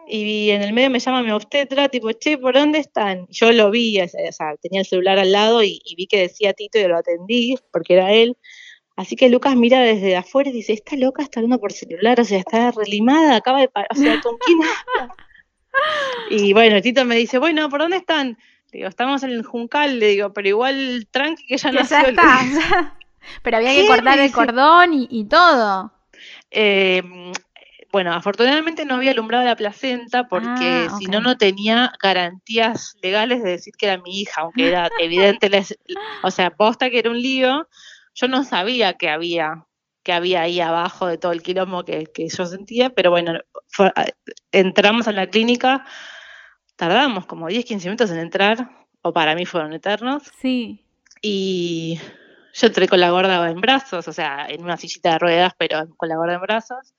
y 0.07 0.50
en 0.50 0.62
el 0.62 0.73
medio 0.73 0.89
me 0.91 1.00
llama 1.00 1.25
mi 1.25 1.33
obstetra, 1.33 1.89
tipo, 1.89 2.12
che, 2.12 2.39
¿por 2.39 2.55
dónde 2.55 2.79
están? 2.79 3.27
Yo 3.29 3.50
lo 3.50 3.73
vi, 3.73 4.00
o 4.00 4.07
sea, 4.07 4.55
tenía 4.62 4.83
el 4.83 4.87
celular 4.87 5.19
al 5.19 5.33
lado 5.33 5.65
y, 5.65 5.81
y 5.85 5.97
vi 5.97 6.07
que 6.07 6.21
decía 6.21 6.53
Tito 6.53 6.79
y 6.79 6.87
lo 6.87 6.97
atendí, 6.97 7.57
porque 7.73 7.95
era 7.95 8.12
él. 8.12 8.37
Así 9.00 9.16
que 9.16 9.30
Lucas 9.30 9.57
mira 9.57 9.80
desde 9.80 10.14
afuera 10.14 10.50
y 10.50 10.52
dice, 10.52 10.75
esta 10.75 10.95
loca 10.95 11.23
está 11.23 11.40
hablando 11.40 11.59
por 11.59 11.73
celular, 11.73 12.21
o 12.21 12.25
sea, 12.25 12.38
está 12.38 12.71
relimada, 12.71 13.37
acaba 13.37 13.61
de 13.61 13.69
parar, 13.69 13.88
o 13.90 13.95
sea, 13.95 14.21
¿con 14.21 14.37
quién 14.37 14.59
habla? 15.00 15.14
Y 16.28 16.52
bueno, 16.52 16.83
Tito 16.83 17.07
me 17.07 17.16
dice, 17.16 17.38
bueno, 17.38 17.71
¿por 17.71 17.80
dónde 17.80 17.97
están? 17.97 18.37
digo, 18.71 18.88
estamos 18.88 19.23
en 19.23 19.30
el 19.30 19.42
Juncal, 19.42 19.99
le 19.99 20.09
digo, 20.09 20.35
pero 20.35 20.49
igual 20.49 21.09
tranqui 21.11 21.47
que 21.47 21.57
ya 21.57 21.73
no 21.73 21.83
Ya 21.83 22.00
está. 22.02 22.95
pero 23.42 23.57
había 23.57 23.75
que 23.75 23.87
cortar 23.87 24.19
el 24.19 24.33
cordón 24.33 24.90
y, 24.92 25.25
todo. 25.25 25.95
Eh, 26.50 27.02
bueno, 27.90 28.12
afortunadamente 28.12 28.85
no 28.85 28.97
había 28.97 29.12
alumbrado 29.12 29.47
la 29.47 29.57
placenta 29.57 30.28
porque 30.28 30.88
ah, 30.90 30.97
si 30.99 31.07
no, 31.07 31.21
no 31.21 31.38
tenía 31.38 31.95
garantías 32.02 32.99
legales 33.02 33.42
de 33.42 33.52
decir 33.52 33.73
que 33.78 33.87
era 33.87 33.97
mi 33.97 34.21
hija, 34.21 34.42
aunque 34.42 34.69
era 34.69 34.90
evidente, 35.00 35.50
o 36.23 36.30
sea, 36.30 36.50
posta 36.50 36.90
que 36.90 36.99
era 36.99 37.11
un 37.11 37.21
lío, 37.21 37.66
yo 38.14 38.29
no 38.29 38.45
sabía 38.45 38.95
que 38.95 39.09
había 39.09 39.67
que 40.02 40.12
había 40.14 40.43
ahí 40.43 40.61
abajo 40.61 41.07
de 41.07 41.19
todo 41.19 41.33
el 41.33 41.43
quilombo 41.43 41.85
que, 41.85 42.07
que 42.07 42.26
yo 42.29 42.47
sentía, 42.47 42.88
pero 42.88 43.11
bueno, 43.11 43.38
entramos 44.50 45.09
a 45.09 45.12
la 45.12 45.26
clínica, 45.26 45.85
tardamos 46.76 47.26
como 47.26 47.49
10, 47.49 47.67
15 47.67 47.88
minutos 47.88 48.11
en 48.11 48.19
entrar, 48.19 48.87
o 49.02 49.12
para 49.12 49.35
mí 49.35 49.45
fueron 49.45 49.75
eternos. 49.75 50.23
Sí. 50.40 50.87
Y 51.21 52.00
yo 52.55 52.69
entré 52.69 52.88
con 52.88 52.99
la 52.99 53.11
gorda 53.11 53.50
en 53.50 53.61
brazos, 53.61 54.09
o 54.09 54.12
sea, 54.14 54.47
en 54.49 54.62
una 54.64 54.79
sillita 54.79 55.12
de 55.12 55.19
ruedas, 55.19 55.52
pero 55.59 55.87
con 55.99 56.09
la 56.09 56.17
gorda 56.17 56.35
en 56.35 56.40
brazos 56.40 56.95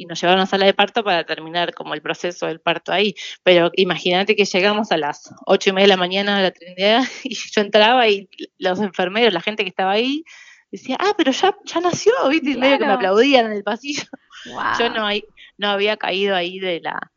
y 0.00 0.06
nos 0.06 0.18
llevaron 0.18 0.40
a 0.40 0.46
sala 0.46 0.64
de 0.64 0.72
parto 0.72 1.04
para 1.04 1.24
terminar 1.24 1.74
como 1.74 1.92
el 1.92 2.00
proceso 2.00 2.46
del 2.46 2.60
parto 2.60 2.90
ahí. 2.90 3.14
Pero 3.42 3.70
imagínate 3.74 4.34
que 4.34 4.46
llegamos 4.46 4.92
a 4.92 4.96
las 4.96 5.30
ocho 5.44 5.70
y 5.70 5.72
media 5.74 5.84
de 5.84 5.88
la 5.88 5.96
mañana 5.98 6.38
a 6.38 6.40
la 6.40 6.52
Trinidad 6.52 7.02
y 7.24 7.34
yo 7.34 7.60
entraba 7.60 8.08
y 8.08 8.28
los 8.58 8.80
enfermeros, 8.80 9.34
la 9.34 9.42
gente 9.42 9.62
que 9.62 9.68
estaba 9.68 9.92
ahí, 9.92 10.24
decía, 10.70 10.96
ah, 11.00 11.14
pero 11.16 11.32
ya, 11.32 11.54
ya 11.64 11.80
nació, 11.80 12.12
¿viste? 12.28 12.50
Y 12.50 12.56
medio 12.56 12.78
que 12.78 12.86
me 12.86 12.92
aplaudían 12.92 13.46
en 13.46 13.52
el 13.52 13.64
pasillo. 13.64 14.04
Yo 14.78 14.90
no, 14.90 15.08
no 15.58 15.68
había 15.68 15.96
caído 15.96 16.34
ahí 16.34 16.58
de 16.58 16.80
la, 16.80 17.12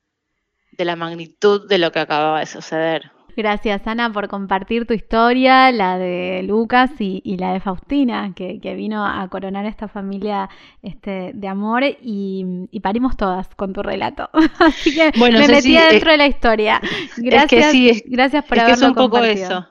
de 0.71 0.85
la 0.85 0.95
magnitud 0.95 1.67
de 1.67 1.77
lo 1.77 1.91
que 1.91 1.99
acababa 1.99 2.39
de 2.39 2.45
suceder. 2.45 3.11
Gracias, 3.35 3.87
Ana, 3.87 4.11
por 4.11 4.27
compartir 4.27 4.85
tu 4.85 4.93
historia, 4.93 5.71
la 5.71 5.97
de 5.97 6.43
Lucas 6.43 6.91
y, 6.99 7.37
la 7.37 7.53
de 7.53 7.59
Faustina, 7.59 8.31
que, 8.35 8.59
vino 8.75 9.05
a 9.05 9.27
coronar 9.29 9.65
esta 9.65 9.87
familia 9.87 10.49
este, 10.83 11.31
de 11.33 11.47
amor 11.47 11.83
y, 11.83 12.79
parimos 12.81 13.17
todas 13.17 13.47
con 13.55 13.73
tu 13.73 13.81
relato. 13.81 14.29
Así 14.59 14.93
que 14.93 15.11
me 15.17 15.47
metí 15.47 15.75
dentro 15.75 16.11
de 16.11 16.17
la 16.17 16.27
historia. 16.27 16.81
Gracias, 17.17 18.03
gracias 18.05 18.45
por 18.45 18.57
es 18.57 18.81
un 18.81 18.93
poco 18.93 19.17
eso. 19.19 19.67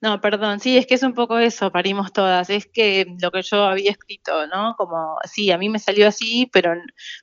No, 0.00 0.20
perdón, 0.20 0.60
sí, 0.60 0.78
es 0.78 0.86
que 0.86 0.94
es 0.94 1.02
un 1.02 1.12
poco 1.12 1.38
eso, 1.38 1.72
parimos 1.72 2.12
todas. 2.12 2.50
Es 2.50 2.66
que 2.66 3.06
lo 3.20 3.32
que 3.32 3.42
yo 3.42 3.64
había 3.64 3.90
escrito, 3.90 4.46
¿no? 4.46 4.76
Como, 4.76 5.16
sí, 5.24 5.50
a 5.50 5.58
mí 5.58 5.68
me 5.68 5.80
salió 5.80 6.06
así, 6.06 6.48
pero, 6.52 6.72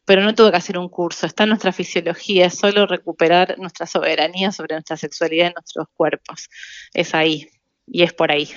pero 0.03 0.21
no 0.21 0.35
tuve 0.35 0.51
que 0.51 0.57
hacer 0.57 0.77
un 0.77 0.89
curso. 0.89 1.25
Está 1.25 1.45
nuestra 1.45 1.71
fisiología, 1.71 2.47
es 2.47 2.57
solo 2.57 2.85
recuperar 2.85 3.57
nuestra 3.59 3.85
soberanía 3.85 4.51
sobre 4.51 4.75
nuestra 4.75 4.97
sexualidad 4.97 5.47
en 5.47 5.53
nuestros 5.53 5.87
cuerpos. 5.95 6.49
Es 6.93 7.15
ahí, 7.15 7.49
y 7.87 8.03
es 8.03 8.13
por 8.13 8.31
ahí. 8.31 8.49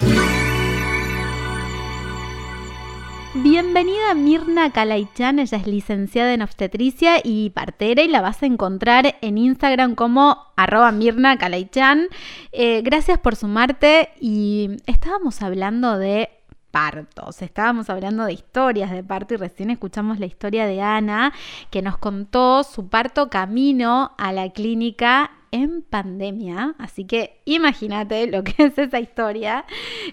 Bienvenida 3.34 4.14
Mirna 4.14 4.72
Kalaichan, 4.72 5.38
ella 5.38 5.58
es 5.58 5.66
licenciada 5.66 6.32
en 6.32 6.40
obstetricia 6.40 7.20
y 7.22 7.50
partera 7.50 8.02
y 8.02 8.08
la 8.08 8.22
vas 8.22 8.42
a 8.42 8.46
encontrar 8.46 9.16
en 9.20 9.36
Instagram 9.36 9.96
como 9.96 10.46
arroba 10.56 10.92
Mirna 10.92 11.36
Kalaichan. 11.36 12.08
Eh, 12.52 12.80
gracias 12.80 13.18
por 13.18 13.36
sumarte 13.36 14.08
y 14.18 14.78
estábamos 14.86 15.42
hablando 15.42 15.98
de 15.98 16.30
partos, 16.70 17.42
estábamos 17.42 17.90
hablando 17.90 18.24
de 18.24 18.32
historias 18.32 18.90
de 18.90 19.04
parto 19.04 19.34
y 19.34 19.36
recién 19.36 19.68
escuchamos 19.68 20.18
la 20.18 20.26
historia 20.26 20.66
de 20.66 20.80
Ana 20.80 21.34
que 21.70 21.82
nos 21.82 21.98
contó 21.98 22.64
su 22.64 22.88
parto 22.88 23.28
camino 23.28 24.12
a 24.16 24.32
la 24.32 24.50
clínica 24.52 25.32
en 25.50 25.82
pandemia, 25.82 26.74
así 26.78 27.04
que 27.04 27.40
imagínate 27.44 28.26
lo 28.26 28.44
que 28.44 28.54
es 28.58 28.78
esa 28.78 29.00
historia, 29.00 29.64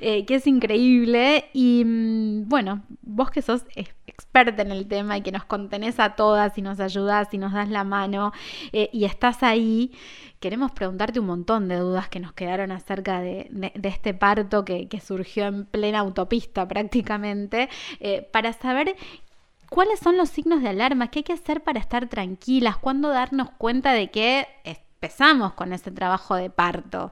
eh, 0.01 0.25
que 0.25 0.35
es 0.35 0.47
increíble 0.47 1.45
y 1.53 1.83
mm, 1.85 2.47
bueno, 2.47 2.83
vos 3.01 3.31
que 3.31 3.41
sos 3.41 3.65
experta 4.07 4.61
en 4.61 4.71
el 4.71 4.87
tema 4.87 5.17
y 5.17 5.21
que 5.21 5.31
nos 5.31 5.45
contenés 5.45 5.99
a 5.99 6.15
todas 6.15 6.57
y 6.57 6.61
nos 6.61 6.79
ayudás 6.79 7.33
y 7.33 7.37
nos 7.37 7.53
das 7.53 7.69
la 7.69 7.83
mano 7.83 8.31
eh, 8.71 8.89
y 8.93 9.05
estás 9.05 9.43
ahí, 9.43 9.91
queremos 10.39 10.71
preguntarte 10.71 11.19
un 11.19 11.27
montón 11.27 11.67
de 11.67 11.77
dudas 11.77 12.09
que 12.09 12.19
nos 12.19 12.33
quedaron 12.33 12.71
acerca 12.71 13.19
de, 13.19 13.49
este 13.83 14.13
parto 14.13 14.63
que, 14.63 14.87
surgió 15.05 15.45
en 15.45 15.65
plena 15.65 15.99
autopista 15.99 16.67
prácticamente, 16.67 17.69
eh, 17.99 18.27
para 18.31 18.53
saber 18.53 18.95
¿Cuáles 19.69 19.99
son 19.99 20.15
los 20.15 20.29
signos 20.29 20.61
de 20.61 20.69
alarma? 20.69 21.09
¿Qué 21.09 21.19
hay 21.19 21.23
que 21.23 21.33
hacer 21.33 21.61
para 21.63 21.79
estar 21.79 22.07
tranquilas? 22.07 22.77
¿Cuándo 22.77 23.09
darnos 23.09 23.49
cuenta 23.57 23.93
de 23.93 24.09
que 24.11 24.47
empezamos 25.05 25.53
con 25.53 25.71
ese 25.71 25.91
trabajo 25.91 26.35
de 26.35 26.49
parto? 26.49 27.11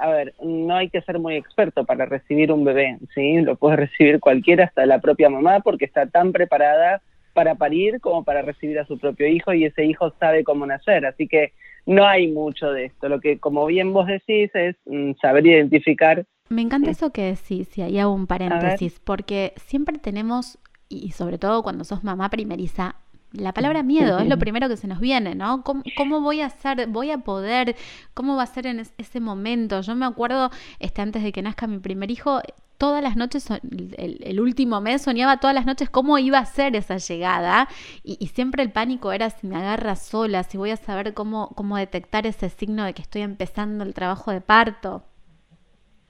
A 0.00 0.08
ver, 0.08 0.34
no 0.42 0.74
hay 0.74 0.88
que 0.88 1.02
ser 1.02 1.18
muy 1.18 1.36
experto 1.36 1.84
para 1.84 2.06
recibir 2.06 2.50
un 2.50 2.64
bebé, 2.64 2.98
¿sí? 3.14 3.40
Lo 3.42 3.56
puede 3.56 3.76
recibir 3.76 4.20
cualquiera, 4.20 4.64
hasta 4.64 4.86
la 4.86 5.00
propia 5.00 5.28
mamá, 5.28 5.60
porque 5.60 5.84
está 5.84 6.06
tan 6.06 6.32
preparada 6.32 7.02
para 7.34 7.56
parir 7.56 8.00
como 8.00 8.24
para 8.24 8.40
recibir 8.40 8.78
a 8.78 8.86
su 8.86 8.98
propio 8.98 9.26
hijo 9.26 9.52
y 9.52 9.66
ese 9.66 9.84
hijo 9.84 10.14
sabe 10.18 10.44
cómo 10.44 10.64
nacer. 10.64 11.04
Así 11.04 11.28
que 11.28 11.52
no 11.84 12.06
hay 12.06 12.28
mucho 12.28 12.70
de 12.70 12.86
esto. 12.86 13.08
Lo 13.10 13.20
que, 13.20 13.38
como 13.38 13.66
bien 13.66 13.92
vos 13.92 14.06
decís, 14.06 14.50
es 14.54 14.76
mm, 14.86 15.12
saber 15.20 15.46
identificar. 15.46 16.24
Me 16.48 16.62
encanta 16.62 16.90
eso 16.90 17.12
que 17.12 17.22
decís, 17.22 17.76
y 17.76 17.82
ahí 17.82 17.98
hago 17.98 18.14
un 18.14 18.26
paréntesis, 18.26 18.98
porque 19.00 19.52
siempre 19.56 19.98
tenemos, 19.98 20.58
y 20.88 21.10
sobre 21.10 21.36
todo 21.36 21.62
cuando 21.62 21.84
sos 21.84 22.02
mamá 22.02 22.30
primeriza, 22.30 22.96
la 23.32 23.52
palabra 23.52 23.82
miedo 23.82 24.18
es 24.18 24.26
lo 24.26 24.38
primero 24.38 24.68
que 24.68 24.76
se 24.76 24.86
nos 24.86 25.00
viene, 25.00 25.34
¿no? 25.34 25.62
¿Cómo, 25.62 26.20
voy 26.20 26.40
a 26.40 26.46
hacer, 26.46 26.86
voy 26.86 27.10
a 27.10 27.18
poder, 27.18 27.76
cómo 28.14 28.36
va 28.36 28.44
a 28.44 28.46
ser 28.46 28.66
en 28.66 28.80
ese 28.96 29.20
momento? 29.20 29.80
Yo 29.82 29.94
me 29.94 30.06
acuerdo, 30.06 30.50
este, 30.78 31.02
antes 31.02 31.22
de 31.22 31.32
que 31.32 31.42
nazca 31.42 31.66
mi 31.66 31.78
primer 31.78 32.10
hijo, 32.10 32.40
todas 32.78 33.02
las 33.02 33.16
noches, 33.16 33.46
el, 33.50 34.40
último 34.40 34.80
mes 34.80 35.02
soñaba 35.02 35.38
todas 35.38 35.54
las 35.54 35.66
noches 35.66 35.90
cómo 35.90 36.18
iba 36.18 36.38
a 36.38 36.46
ser 36.46 36.76
esa 36.76 36.96
llegada 36.96 37.68
y, 38.02 38.16
y, 38.20 38.28
siempre 38.28 38.62
el 38.62 38.70
pánico 38.70 39.12
era 39.12 39.30
si 39.30 39.46
me 39.46 39.56
agarra 39.56 39.96
sola, 39.96 40.44
si 40.44 40.56
voy 40.56 40.70
a 40.70 40.76
saber 40.76 41.12
cómo, 41.12 41.48
cómo 41.54 41.76
detectar 41.76 42.26
ese 42.26 42.48
signo 42.48 42.84
de 42.84 42.94
que 42.94 43.02
estoy 43.02 43.22
empezando 43.22 43.84
el 43.84 43.94
trabajo 43.94 44.30
de 44.30 44.40
parto. 44.40 45.07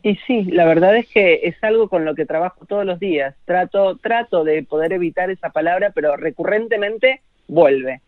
Y 0.02 0.14
sí, 0.26 0.44
la 0.44 0.64
verdad 0.64 0.96
es 0.96 1.08
que 1.08 1.40
es 1.42 1.62
algo 1.62 1.88
con 1.88 2.04
lo 2.04 2.14
que 2.14 2.24
trabajo 2.24 2.64
todos 2.66 2.84
los 2.84 3.00
días. 3.00 3.34
Trato, 3.44 3.96
trato 3.96 4.44
de 4.44 4.62
poder 4.62 4.92
evitar 4.92 5.30
esa 5.30 5.50
palabra, 5.50 5.90
pero 5.94 6.16
recurrentemente 6.16 7.22
vuelve. 7.48 8.00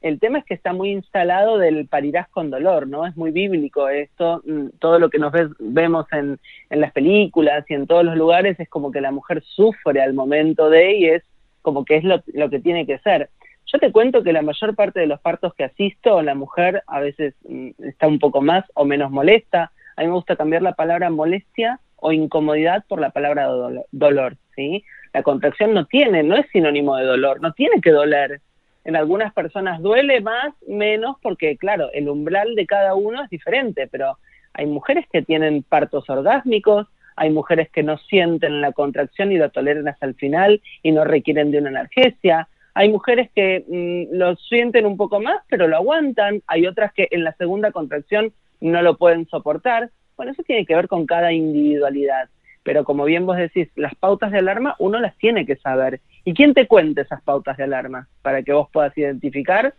El 0.00 0.20
tema 0.20 0.38
es 0.38 0.44
que 0.44 0.54
está 0.54 0.72
muy 0.72 0.90
instalado 0.90 1.58
del 1.58 1.88
parirás 1.88 2.28
con 2.28 2.50
dolor, 2.50 2.86
¿no? 2.86 3.06
Es 3.06 3.16
muy 3.16 3.32
bíblico 3.32 3.88
esto, 3.88 4.42
mm, 4.46 4.68
todo 4.78 4.98
lo 5.00 5.10
que 5.10 5.18
nos 5.18 5.32
vemos 5.58 6.06
en, 6.12 6.38
en 6.70 6.80
las 6.80 6.92
películas 6.92 7.64
y 7.68 7.74
en 7.74 7.86
todos 7.86 8.04
los 8.04 8.16
lugares 8.16 8.60
es 8.60 8.68
como 8.68 8.92
que 8.92 9.00
la 9.00 9.10
mujer 9.10 9.42
sufre 9.42 10.00
al 10.00 10.14
momento 10.14 10.70
de 10.70 10.98
y 10.98 11.06
es 11.06 11.24
como 11.62 11.84
que 11.84 11.96
es 11.96 12.04
lo, 12.04 12.22
lo 12.32 12.48
que 12.48 12.60
tiene 12.60 12.86
que 12.86 12.98
ser. 12.98 13.30
Yo 13.66 13.78
te 13.78 13.90
cuento 13.90 14.22
que 14.22 14.32
la 14.32 14.42
mayor 14.42 14.76
parte 14.76 15.00
de 15.00 15.06
los 15.06 15.20
partos 15.20 15.52
que 15.54 15.64
asisto, 15.64 16.22
la 16.22 16.34
mujer 16.34 16.82
a 16.86 17.00
veces 17.00 17.34
mm, 17.48 17.70
está 17.78 18.06
un 18.06 18.20
poco 18.20 18.40
más 18.40 18.64
o 18.74 18.84
menos 18.84 19.10
molesta, 19.10 19.72
a 19.98 20.02
mí 20.02 20.06
me 20.06 20.14
gusta 20.14 20.36
cambiar 20.36 20.62
la 20.62 20.74
palabra 20.74 21.10
molestia 21.10 21.80
o 21.96 22.12
incomodidad 22.12 22.84
por 22.88 23.00
la 23.00 23.10
palabra 23.10 23.48
dolor, 23.90 24.36
¿sí? 24.54 24.84
La 25.12 25.24
contracción 25.24 25.74
no 25.74 25.86
tiene, 25.86 26.22
no 26.22 26.36
es 26.36 26.46
sinónimo 26.52 26.96
de 26.96 27.04
dolor, 27.04 27.40
no 27.40 27.52
tiene 27.52 27.80
que 27.80 27.90
doler. 27.90 28.40
En 28.84 28.94
algunas 28.94 29.34
personas 29.34 29.82
duele 29.82 30.20
más, 30.20 30.54
menos, 30.68 31.16
porque 31.20 31.56
claro, 31.56 31.90
el 31.92 32.08
umbral 32.08 32.54
de 32.54 32.66
cada 32.66 32.94
uno 32.94 33.24
es 33.24 33.28
diferente, 33.28 33.88
pero 33.88 34.18
hay 34.52 34.66
mujeres 34.66 35.04
que 35.12 35.22
tienen 35.22 35.64
partos 35.64 36.08
orgásmicos, 36.08 36.86
hay 37.16 37.30
mujeres 37.30 37.68
que 37.70 37.82
no 37.82 37.98
sienten 37.98 38.60
la 38.60 38.70
contracción 38.70 39.32
y 39.32 39.38
lo 39.38 39.50
toleran 39.50 39.88
hasta 39.88 40.06
el 40.06 40.14
final 40.14 40.62
y 40.84 40.92
no 40.92 41.02
requieren 41.02 41.50
de 41.50 41.58
una 41.58 41.70
analgesia, 41.70 42.48
hay 42.74 42.88
mujeres 42.88 43.28
que 43.34 43.64
mm, 43.66 44.16
lo 44.16 44.36
sienten 44.36 44.86
un 44.86 44.96
poco 44.96 45.18
más, 45.18 45.40
pero 45.48 45.66
lo 45.66 45.74
aguantan, 45.74 46.40
hay 46.46 46.68
otras 46.68 46.92
que 46.92 47.08
en 47.10 47.24
la 47.24 47.32
segunda 47.32 47.72
contracción 47.72 48.32
no 48.60 48.82
lo 48.82 48.96
pueden 48.96 49.26
soportar. 49.28 49.90
Bueno, 50.16 50.32
eso 50.32 50.42
tiene 50.42 50.66
que 50.66 50.74
ver 50.74 50.88
con 50.88 51.06
cada 51.06 51.32
individualidad. 51.32 52.28
Pero 52.62 52.84
como 52.84 53.04
bien 53.04 53.24
vos 53.24 53.36
decís, 53.36 53.68
las 53.76 53.94
pautas 53.94 54.30
de 54.32 54.38
alarma 54.38 54.76
uno 54.78 55.00
las 55.00 55.16
tiene 55.16 55.46
que 55.46 55.56
saber. 55.56 56.00
¿Y 56.24 56.34
quién 56.34 56.54
te 56.54 56.66
cuenta 56.66 57.02
esas 57.02 57.22
pautas 57.22 57.56
de 57.56 57.64
alarma 57.64 58.08
para 58.22 58.42
que 58.42 58.52
vos 58.52 58.68
puedas 58.72 58.96
identificar? 58.98 59.74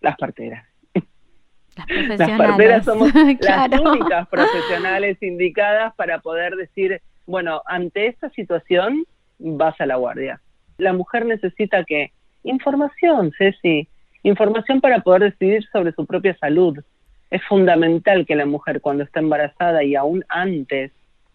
Las 0.00 0.16
parteras. 0.16 0.66
Las, 2.16 2.30
parteras 2.38 2.84
somos 2.86 3.12
las 3.14 3.80
únicas 3.80 4.26
profesionales 4.28 5.22
indicadas 5.22 5.94
para 5.94 6.20
poder 6.20 6.56
decir, 6.56 7.00
bueno, 7.26 7.62
ante 7.66 8.06
esta 8.06 8.30
situación 8.30 9.04
vas 9.38 9.80
a 9.80 9.86
la 9.86 9.96
guardia. 9.96 10.40
La 10.78 10.92
mujer 10.92 11.26
necesita 11.26 11.84
que 11.84 12.12
información, 12.44 13.32
Ceci, 13.36 13.88
información 14.22 14.80
para 14.80 15.00
poder 15.00 15.32
decidir 15.32 15.64
sobre 15.70 15.92
su 15.92 16.06
propia 16.06 16.36
salud, 16.38 16.78
es 17.30 17.42
fundamental 17.44 18.26
que 18.26 18.36
la 18.36 18.46
mujer 18.46 18.80
cuando 18.80 19.04
está 19.04 19.20
embarazada 19.20 19.82
y 19.84 19.94
aún 19.94 20.24
antes 20.28 20.92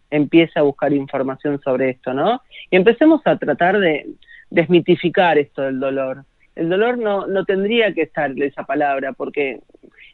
empiece 0.09 0.59
a 0.59 0.63
buscar 0.63 0.93
información 0.93 1.59
sobre 1.61 1.89
esto, 1.91 2.13
¿no? 2.13 2.41
Y 2.69 2.75
empecemos 2.75 3.21
a 3.25 3.37
tratar 3.37 3.79
de 3.79 4.07
desmitificar 4.49 5.37
esto 5.37 5.61
del 5.63 5.79
dolor. 5.79 6.25
El 6.55 6.69
dolor 6.69 6.97
no, 6.97 7.27
no 7.27 7.45
tendría 7.45 7.93
que 7.93 8.01
estar 8.03 8.31
esa 8.37 8.63
palabra, 8.63 9.13
porque 9.13 9.61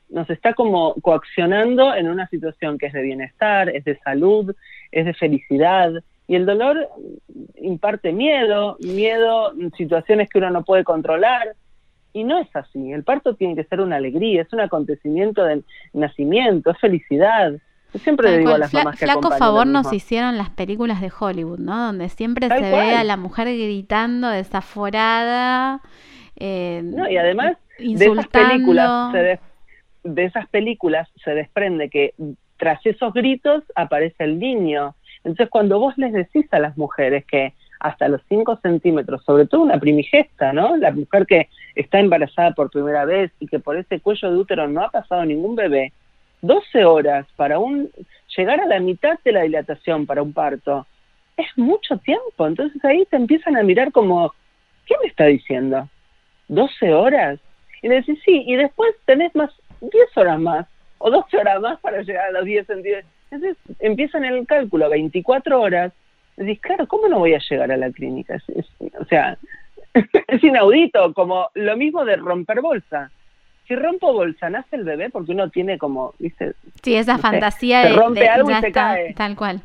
nos 0.10 0.30
está 0.30 0.54
como 0.54 0.94
coaccionando 1.02 1.94
en 1.94 2.08
una 2.08 2.28
situación 2.28 2.78
que 2.78 2.88
es 2.88 2.94
de 2.94 3.02
bienestar, 3.02 3.70
es 3.70 3.84
de 3.84 3.98
salud, 4.00 4.56
es 4.92 5.06
de 5.06 5.14
felicidad, 5.14 5.92
y 6.28 6.36
el 6.36 6.46
dolor 6.46 6.90
imparte 7.56 8.12
miedo, 8.12 8.78
miedo, 8.80 9.54
situaciones 9.78 10.30
que 10.30 10.40
uno 10.40 10.50
no 10.50 10.64
puede 10.64 10.84
controlar, 10.84 11.56
y 12.14 12.24
no 12.24 12.40
es 12.40 12.48
así. 12.56 12.92
El 12.92 13.04
parto 13.04 13.36
tiene 13.36 13.56
que 13.56 13.64
ser 13.66 13.82
una 13.82 13.98
alegría, 13.98 14.42
es 14.42 14.54
un 14.54 14.62
acontecimiento 14.62 15.44
de 15.44 15.64
nacimiento, 15.94 16.72
es 16.72 16.80
felicidad. 16.80 17.54
Yo 17.94 18.00
siempre 18.00 18.32
le 18.32 18.38
digo 18.40 18.52
a 18.52 18.58
las 18.58 18.74
mamás 18.74 19.00
que 19.00 19.06
Flaco 19.06 19.32
favor 19.32 19.66
nos 19.66 19.92
hicieron 19.94 20.38
las 20.38 20.50
películas 20.50 21.00
de 21.00 21.12
Hollywood, 21.18 21.60
¿no? 21.60 21.88
Donde 21.88 22.10
siempre 22.10 22.48
se 22.50 22.60
ve 22.60 22.96
a 22.96 23.04
la 23.04 23.18
mujer 23.18 23.48
gritando 23.48 24.30
desaforada. 24.30 25.82
Eh, 26.36 26.82
no, 26.84 27.10
y 27.10 27.18
además 27.18 27.58
de 27.80 28.06
esas 28.06 28.28
películas 28.28 29.12
se 29.12 29.40
de 30.04 30.24
esas 30.24 30.48
películas 30.50 31.10
se 31.24 31.32
desprende 31.32 31.90
que 31.90 32.14
tras 32.58 32.84
esos 32.86 33.14
gritos 33.14 33.64
aparece 33.76 34.24
el 34.24 34.40
niño. 34.40 34.96
Entonces, 35.24 35.50
cuando 35.50 35.80
vos 35.80 35.98
les 35.98 36.14
decís 36.14 36.46
a 36.52 36.60
las 36.60 36.78
mujeres 36.78 37.26
que 37.26 37.54
hasta 37.80 38.08
los 38.08 38.22
5 38.30 38.60
centímetros, 38.62 39.24
sobre 39.24 39.46
todo 39.46 39.62
una 39.62 39.80
primigesta, 39.80 40.54
¿no? 40.54 40.78
La 40.78 40.92
mujer 40.92 41.26
que 41.26 41.50
está 41.76 42.00
embarazada 42.00 42.52
por 42.52 42.70
primera 42.70 43.06
vez 43.06 43.32
y 43.40 43.48
que 43.48 43.60
por 43.60 43.78
ese 43.78 44.00
cuello 44.00 44.32
de 44.32 44.38
útero 44.38 44.68
no 44.68 44.82
ha 44.82 44.90
pasado 44.90 45.26
ningún 45.26 45.56
bebé, 45.56 45.94
12 46.42 46.86
horas 46.86 47.26
para 47.36 47.60
un 47.60 47.90
llegar 48.36 48.60
a 48.60 48.68
la 48.68 48.80
mitad 48.80 49.20
de 49.24 49.32
la 49.32 49.42
dilatación 49.42 50.06
para 50.06 50.22
un 50.22 50.34
parto 50.34 50.86
es 51.38 51.48
mucho 51.56 51.98
tiempo. 51.98 52.48
Entonces 52.48 52.84
ahí 52.84 53.06
te 53.06 53.16
empiezan 53.16 53.58
a 53.58 53.64
mirar 53.64 53.92
como, 53.92 54.34
¿qué 54.86 54.96
me 55.02 55.08
está 55.08 55.26
diciendo? 55.26 55.88
¿12 56.50 56.94
horas? 56.94 57.40
Y 57.82 57.88
le 57.88 57.96
decís, 57.96 58.20
sí, 58.26 58.44
y 58.46 58.56
después 58.56 58.94
tenés 59.06 59.36
más 59.36 59.52
10 59.80 60.18
horas 60.18 60.40
más 60.40 60.68
o 60.98 61.12
12 61.12 61.38
horas 61.38 61.62
más 61.62 61.80
para 61.80 62.02
llegar 62.02 62.28
a 62.28 62.32
los 62.32 62.46
10 62.46 62.66
centímetros. 62.66 63.12
Entonces 63.30 63.58
empiezan 63.80 64.26
el 64.26 64.46
cálculo, 64.48 64.90
24 64.90 65.62
horas. 65.62 65.94
Decís, 66.38 66.62
claro, 66.62 66.88
¿cómo 66.88 67.08
no 67.08 67.20
voy 67.20 67.34
a 67.34 67.40
llegar 67.40 67.72
a 67.72 67.78
la 67.78 67.92
clínica? 67.92 68.38
o 69.00 69.06
sea, 69.06 69.38
es 70.28 70.44
inaudito, 70.44 71.14
como 71.14 71.50
lo 71.56 71.76
mismo 71.76 72.06
de 72.06 72.16
romper 72.16 72.62
bolsa. 72.62 73.12
Si 73.68 73.76
rompo 73.76 74.14
bolsa, 74.14 74.50
nace 74.50 74.78
el 74.78 74.86
bebé 74.86 75.10
porque 75.10 75.34
uno 75.34 75.50
tiene 75.50 75.78
como, 75.78 76.14
dice... 76.20 76.54
Sí, 76.82 76.96
esa 76.96 77.18
fantasía 77.18 77.82
de... 77.82 77.94
rompe 77.94 78.28
algo 78.30 78.50
y 78.50 78.56
se 78.56 78.72
cae. 78.72 79.14
Tal 79.14 79.36
cual. 79.36 79.62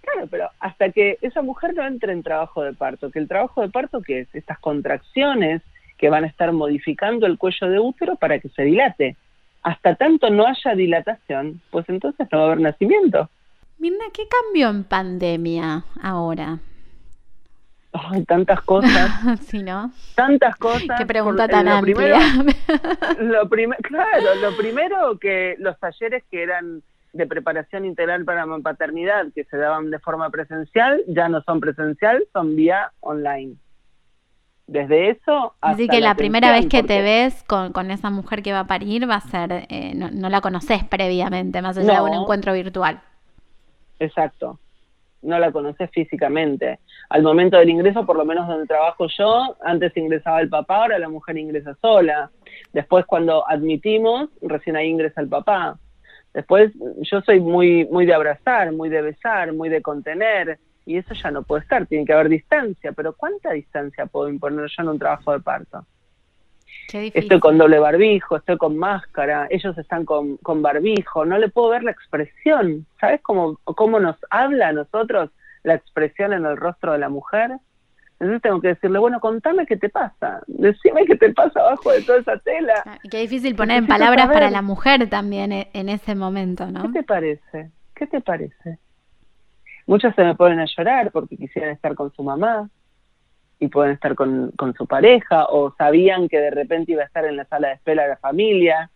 Claro, 0.00 0.26
pero 0.28 0.50
hasta 0.58 0.90
que 0.90 1.18
esa 1.22 1.40
mujer 1.42 1.74
no 1.74 1.86
entre 1.86 2.12
en 2.12 2.22
trabajo 2.22 2.62
de 2.62 2.72
parto, 2.72 3.10
que 3.10 3.20
el 3.20 3.28
trabajo 3.28 3.62
de 3.62 3.68
parto, 3.68 4.02
que 4.02 4.20
es? 4.20 4.34
Estas 4.34 4.58
contracciones 4.58 5.62
que 5.96 6.08
van 6.08 6.24
a 6.24 6.26
estar 6.26 6.50
modificando 6.52 7.26
el 7.26 7.38
cuello 7.38 7.68
de 7.68 7.78
útero 7.78 8.16
para 8.16 8.40
que 8.40 8.48
se 8.48 8.64
dilate 8.64 9.16
hasta 9.64 9.94
tanto 9.94 10.28
no 10.28 10.46
haya 10.46 10.74
dilatación, 10.74 11.60
pues 11.70 11.88
entonces 11.88 12.28
no 12.30 12.38
va 12.38 12.44
a 12.44 12.46
haber 12.48 12.60
nacimiento. 12.60 13.30
Mirna, 13.78 14.04
¿qué 14.12 14.22
cambió 14.28 14.70
en 14.70 14.84
pandemia 14.84 15.84
ahora? 16.02 16.58
Ay, 17.92 18.24
tantas 18.24 18.60
cosas. 18.62 19.10
sí, 19.46 19.62
¿no? 19.62 19.92
Tantas 20.14 20.56
cosas. 20.56 20.98
Qué 20.98 21.06
pregunta 21.06 21.46
tan 21.46 21.68
amplia. 21.68 22.18
lo 23.18 23.48
claro, 23.82 24.34
lo 24.40 24.56
primero 24.56 25.18
que 25.18 25.56
los 25.58 25.78
talleres 25.78 26.24
que 26.30 26.42
eran 26.42 26.82
de 27.12 27.26
preparación 27.26 27.84
integral 27.84 28.24
para 28.24 28.44
la 28.44 28.58
paternidad, 28.58 29.26
que 29.34 29.44
se 29.44 29.56
daban 29.56 29.90
de 29.90 30.00
forma 30.00 30.30
presencial, 30.30 31.02
ya 31.06 31.28
no 31.28 31.42
son 31.42 31.60
presencial, 31.60 32.24
son 32.32 32.56
vía 32.56 32.90
online 33.00 33.56
desde 34.66 35.10
eso 35.10 35.54
hasta 35.60 35.74
Así 35.74 35.88
que 35.88 36.00
la, 36.00 36.14
primera 36.14 36.50
vez 36.50 36.66
que 36.66 36.82
te 36.82 37.02
ves 37.02 37.42
con, 37.44 37.72
con, 37.72 37.90
esa 37.90 38.10
mujer 38.10 38.42
que 38.42 38.52
va 38.52 38.60
a 38.60 38.66
parir 38.66 39.08
va 39.08 39.16
a 39.16 39.20
ser, 39.20 39.66
eh, 39.68 39.92
no, 39.94 40.28
la 40.28 40.40
conoces 40.40 40.84
previamente, 40.84 41.60
más 41.60 41.76
allá 41.76 41.94
de 41.94 42.00
un 42.00 42.14
encuentro 42.14 42.52
virtual. 42.52 43.00
Exacto, 43.98 44.58
no 45.22 45.38
la 45.38 45.52
conoces 45.52 45.90
físicamente. 45.90 46.80
Al 47.08 47.22
momento 47.22 47.56
del 47.56 47.70
ingreso, 47.70 48.04
por 48.04 48.16
lo 48.16 48.24
menos 48.24 48.46
donde 48.46 48.66
trabajo 48.66 49.06
yo, 49.18 49.56
antes 49.62 49.96
ingresaba 49.96 50.40
el 50.40 50.48
papá, 50.48 50.76
ahora 50.76 50.98
la 50.98 51.08
mujer 51.08 51.38
ingresa 51.38 51.76
sola. 51.80 52.30
Después 52.72 53.06
cuando 53.06 53.48
admitimos, 53.48 54.30
recién 54.42 54.76
ahí 54.76 54.88
ingresa 54.88 55.20
el 55.20 55.28
papá. 55.28 55.78
Después 56.32 56.72
yo 57.02 57.20
soy 57.20 57.40
muy, 57.40 57.86
muy 57.86 58.06
de 58.06 58.14
abrazar, 58.14 58.72
muy 58.72 58.88
de 58.88 59.02
besar, 59.02 59.52
muy 59.52 59.68
de 59.68 59.82
contener 59.82 60.58
y 60.86 60.98
eso 60.98 61.14
ya 61.14 61.30
no 61.30 61.42
puede 61.42 61.62
estar, 61.62 61.86
tiene 61.86 62.04
que 62.04 62.12
haber 62.12 62.28
distancia, 62.28 62.92
pero 62.92 63.14
¿cuánta 63.14 63.52
distancia 63.52 64.06
puedo 64.06 64.28
imponer 64.28 64.68
yo 64.68 64.82
en 64.82 64.88
un 64.88 64.98
trabajo 64.98 65.32
de 65.32 65.40
parto? 65.40 65.86
Estoy 66.92 67.40
con 67.40 67.58
doble 67.58 67.78
barbijo, 67.78 68.36
estoy 68.36 68.56
con 68.56 68.76
máscara, 68.76 69.46
ellos 69.50 69.76
están 69.78 70.04
con, 70.04 70.36
con 70.38 70.62
barbijo, 70.62 71.24
no 71.24 71.38
le 71.38 71.48
puedo 71.48 71.70
ver 71.70 71.82
la 71.82 71.90
expresión, 71.90 72.86
¿sabes 73.00 73.20
cómo, 73.22 73.58
cómo 73.64 74.00
nos 74.00 74.16
habla 74.30 74.68
a 74.68 74.72
nosotros 74.72 75.30
la 75.62 75.74
expresión 75.74 76.32
en 76.32 76.44
el 76.44 76.56
rostro 76.56 76.92
de 76.92 76.98
la 76.98 77.08
mujer? 77.08 77.52
Entonces 78.20 78.42
tengo 78.42 78.60
que 78.60 78.68
decirle, 78.68 78.98
bueno, 78.98 79.18
contame 79.18 79.66
qué 79.66 79.76
te 79.76 79.88
pasa, 79.88 80.40
decime 80.46 81.04
qué 81.04 81.16
te 81.16 81.32
pasa 81.32 81.60
abajo 81.60 81.90
de 81.90 82.02
toda 82.02 82.18
esa 82.18 82.38
tela. 82.38 82.74
Ah, 82.86 82.98
qué 83.10 83.18
difícil 83.18 83.56
poner 83.56 83.78
en 83.78 83.86
palabras 83.86 84.28
para 84.28 84.50
la 84.50 84.62
mujer 84.62 85.08
también 85.08 85.52
e, 85.52 85.68
en 85.72 85.88
ese 85.88 86.14
momento, 86.14 86.70
¿no? 86.70 86.82
¿Qué 86.82 87.00
te 87.00 87.02
parece? 87.02 87.70
¿Qué 87.94 88.06
te 88.06 88.20
parece? 88.20 88.78
Muchas 89.86 90.14
se 90.14 90.24
me 90.24 90.34
ponen 90.34 90.60
a 90.60 90.64
llorar 90.64 91.10
porque 91.10 91.36
quisieran 91.36 91.72
estar 91.72 91.94
con 91.94 92.12
su 92.12 92.22
mamá 92.22 92.70
y 93.64 93.68
pueden 93.68 93.92
estar 93.92 94.14
con, 94.14 94.52
con 94.52 94.74
su 94.74 94.86
pareja 94.86 95.46
o 95.46 95.74
sabían 95.76 96.28
que 96.28 96.38
de 96.38 96.50
repente 96.50 96.92
iba 96.92 97.02
a 97.02 97.06
estar 97.06 97.24
en 97.24 97.36
la 97.36 97.44
sala 97.46 97.68
de 97.68 97.74
espera 97.74 98.02
de 98.04 98.10
la 98.10 98.16
familia, 98.16 98.90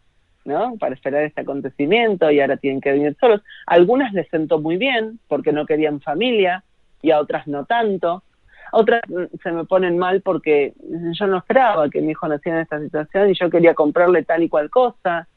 ¿no? 0.45 0.77
Para 0.79 0.95
esperar 0.95 1.23
este 1.23 1.43
acontecimiento 1.43 2.31
y 2.31 2.41
ahora 2.41 2.57
tienen 2.57 2.81
que 2.81 2.93
venir 2.93 3.17
solos. 3.21 3.43
algunas 3.67 4.13
les 4.13 4.29
sentó 4.29 4.59
muy 4.61 4.77
bien 4.77 5.19
porque 5.29 5.53
no 5.53 5.67
querían 5.67 6.01
familia 6.01 6.65
y 7.03 7.11
a 7.11 7.21
otras 7.21 7.47
no 7.47 7.65
tanto. 7.65 8.23
otras 8.73 9.03
mm, 9.09 9.37
se 9.43 9.53
me 9.53 9.65
ponen 9.65 9.99
mal 9.99 10.23
porque 10.23 10.75
yo 11.13 11.27
no 11.27 11.39
esperaba 11.39 11.89
que 11.91 12.01
mi 12.01 12.13
hijo 12.13 12.29
naciera 12.29 12.59
en 12.59 12.63
esta 12.63 12.81
situación 12.81 13.31
y 13.31 13.35
yo 13.35 13.51
quería 13.51 13.75
comprarle 13.75 14.25
tal 14.25 14.43
y 14.43 14.49
cual 14.49 14.71
cosa. 14.71 15.29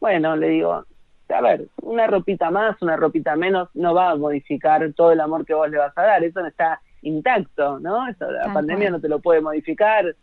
Bueno, 0.00 0.36
le 0.36 0.48
digo, 0.48 0.84
a 1.28 1.40
ver, 1.40 1.66
una 1.82 2.06
ropita 2.06 2.50
más, 2.50 2.80
una 2.80 2.96
ropita 2.96 3.36
menos, 3.36 3.68
no 3.74 3.94
va 3.94 4.10
a 4.10 4.16
modificar 4.16 4.92
todo 4.94 5.12
el 5.12 5.20
amor 5.20 5.44
que 5.44 5.54
vos 5.54 5.68
le 5.70 5.78
vas 5.78 5.96
a 5.96 6.02
dar, 6.02 6.24
eso 6.24 6.40
no 6.40 6.46
está 6.46 6.80
intacto, 7.02 7.78
¿no? 7.78 8.08
Eso, 8.08 8.30
la 8.30 8.52
pandemia 8.52 8.90
no 8.90 9.00
te 9.00 9.08
lo 9.08 9.20
puede 9.20 9.40
modificar, 9.40 10.14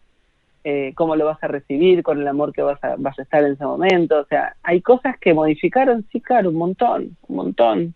eh, 0.64 0.92
cómo 0.96 1.16
lo 1.16 1.26
vas 1.26 1.42
a 1.42 1.48
recibir 1.48 2.04
con 2.04 2.20
el 2.20 2.28
amor 2.28 2.52
que 2.52 2.62
vas 2.62 2.84
a, 2.84 2.96
vas 2.98 3.18
a 3.18 3.22
estar 3.22 3.44
en 3.44 3.54
ese 3.54 3.64
momento, 3.64 4.20
o 4.20 4.26
sea, 4.26 4.56
hay 4.64 4.82
cosas 4.82 5.18
que 5.18 5.34
modificaron, 5.34 6.06
sí, 6.12 6.20
claro, 6.20 6.50
un 6.50 6.56
montón, 6.56 7.18
un 7.28 7.36
montón. 7.36 7.96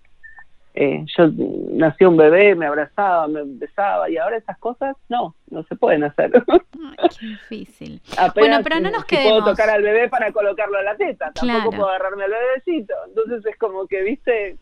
Eh, 0.73 1.03
yo 1.17 1.29
nací 1.73 2.05
un 2.05 2.15
bebé, 2.15 2.55
me 2.55 2.65
abrazaba, 2.65 3.27
me 3.27 3.41
besaba 3.43 4.09
y 4.09 4.15
ahora 4.15 4.37
esas 4.37 4.57
cosas 4.57 4.95
no, 5.09 5.35
no 5.49 5.63
se 5.63 5.75
pueden 5.75 6.05
hacer. 6.05 6.31
Ay, 6.47 7.09
qué 7.19 7.25
difícil. 7.25 8.01
bueno, 8.35 8.59
pero 8.63 8.79
no 8.79 8.89
nos 8.89 9.03
quedemos. 9.03 9.41
puedo 9.41 9.51
tocar 9.51 9.69
al 9.69 9.81
bebé 9.81 10.07
para 10.07 10.31
colocarlo 10.31 10.77
a 10.77 10.83
la 10.83 10.95
teta, 10.95 11.33
tampoco 11.33 11.71
puedo 11.71 11.89
agarrarme 11.89 12.23
al 12.23 12.31
bebecito. 12.31 12.93
Entonces 13.05 13.45
es 13.45 13.57
como 13.57 13.85
que, 13.85 14.01
viste, 14.01 14.55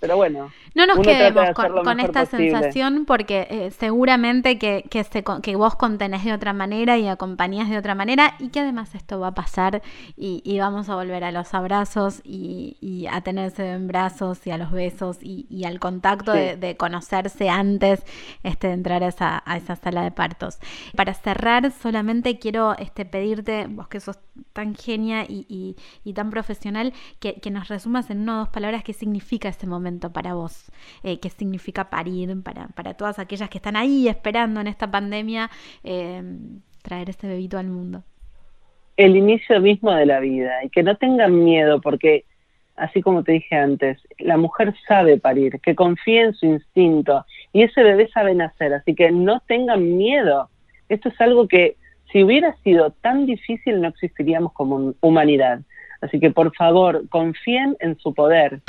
pero 0.00 0.16
bueno. 0.16 0.50
No 0.74 0.86
nos 0.86 1.00
quedemos 1.00 1.50
con, 1.50 2.00
esta 2.00 2.24
sensación 2.24 3.04
porque 3.04 3.46
eh, 3.50 3.70
seguramente 3.72 4.58
que, 4.58 4.84
que, 4.88 5.04
se, 5.04 5.22
que 5.42 5.56
vos 5.56 5.74
contenés 5.74 6.24
de 6.24 6.32
otra 6.32 6.52
manera 6.52 6.96
y 6.96 7.06
acompañás 7.08 7.68
de 7.68 7.76
otra 7.76 7.94
manera 7.94 8.34
y 8.38 8.48
que 8.48 8.60
además 8.60 8.94
esto 8.94 9.20
va 9.20 9.28
a 9.28 9.34
pasar 9.34 9.82
y, 10.16 10.58
vamos 10.58 10.88
a 10.88 10.94
volver 10.94 11.24
a 11.24 11.32
los 11.32 11.54
abrazos 11.54 12.20
y, 12.24 13.06
a 13.10 13.20
tenerse 13.22 13.70
en 13.70 13.88
brazos 13.88 14.46
y 14.46 14.50
a 14.50 14.58
los 14.58 14.70
besos 14.70 15.18
y, 15.20 15.64
al 15.64 15.80
contacto 15.80 16.32
de, 16.32 16.76
conocerse 16.76 17.48
antes 17.48 18.02
este, 18.42 18.68
de 18.68 18.74
entrar 18.74 19.02
a 19.02 19.08
esa, 19.08 19.42
a 19.44 19.56
esa 19.56 19.76
sala 19.76 20.02
de 20.02 20.12
partos. 20.12 20.58
Para 20.96 21.14
cerrar, 21.14 21.70
solamente 21.72 22.38
quiero 22.38 22.76
este, 22.78 23.04
pedirte, 23.04 23.66
vos 23.68 23.88
que 23.88 24.00
sos 24.00 24.18
tan 24.52 24.74
genia 24.74 25.24
y, 25.28 25.76
tan 26.14 26.30
profesional, 26.30 26.92
que, 27.18 27.34
que 27.34 27.50
nos 27.50 27.68
resumas 27.68 28.10
en 28.10 28.20
una 28.20 28.36
o 28.36 28.38
dos 28.40 28.48
palabras 28.48 28.82
qué 28.82 28.92
significa 28.92 29.48
este 29.48 29.66
para 29.98 30.34
vos? 30.34 30.70
Eh, 31.02 31.18
¿Qué 31.18 31.30
significa 31.30 31.90
parir 31.90 32.42
para, 32.42 32.68
para 32.68 32.94
todas 32.94 33.18
aquellas 33.18 33.48
que 33.50 33.58
están 33.58 33.76
ahí 33.76 34.08
esperando 34.08 34.60
en 34.60 34.68
esta 34.68 34.90
pandemia 34.90 35.50
eh, 35.82 36.22
traer 36.82 37.10
este 37.10 37.26
bebito 37.26 37.58
al 37.58 37.66
mundo? 37.66 38.04
El 38.96 39.16
inicio 39.16 39.60
mismo 39.60 39.92
de 39.92 40.06
la 40.06 40.20
vida 40.20 40.64
y 40.64 40.70
que 40.70 40.82
no 40.82 40.96
tengan 40.96 41.42
miedo 41.42 41.80
porque 41.80 42.24
así 42.76 43.02
como 43.02 43.22
te 43.22 43.32
dije 43.32 43.56
antes, 43.56 43.98
la 44.18 44.36
mujer 44.36 44.74
sabe 44.88 45.18
parir, 45.18 45.60
que 45.60 45.74
confíe 45.74 46.22
en 46.22 46.34
su 46.34 46.46
instinto 46.46 47.24
y 47.52 47.62
ese 47.62 47.82
bebé 47.82 48.08
sabe 48.08 48.34
nacer, 48.34 48.72
así 48.72 48.94
que 48.94 49.10
no 49.10 49.40
tengan 49.40 49.96
miedo. 49.96 50.48
Esto 50.88 51.10
es 51.10 51.20
algo 51.20 51.46
que 51.46 51.76
si 52.10 52.24
hubiera 52.24 52.56
sido 52.62 52.90
tan 52.90 53.26
difícil 53.26 53.80
no 53.80 53.88
existiríamos 53.88 54.52
como 54.52 54.94
humanidad. 55.00 55.60
Así 56.00 56.18
que 56.18 56.30
por 56.30 56.54
favor, 56.56 57.08
confíen 57.08 57.76
en 57.80 57.98
su 57.98 58.14
poder. 58.14 58.60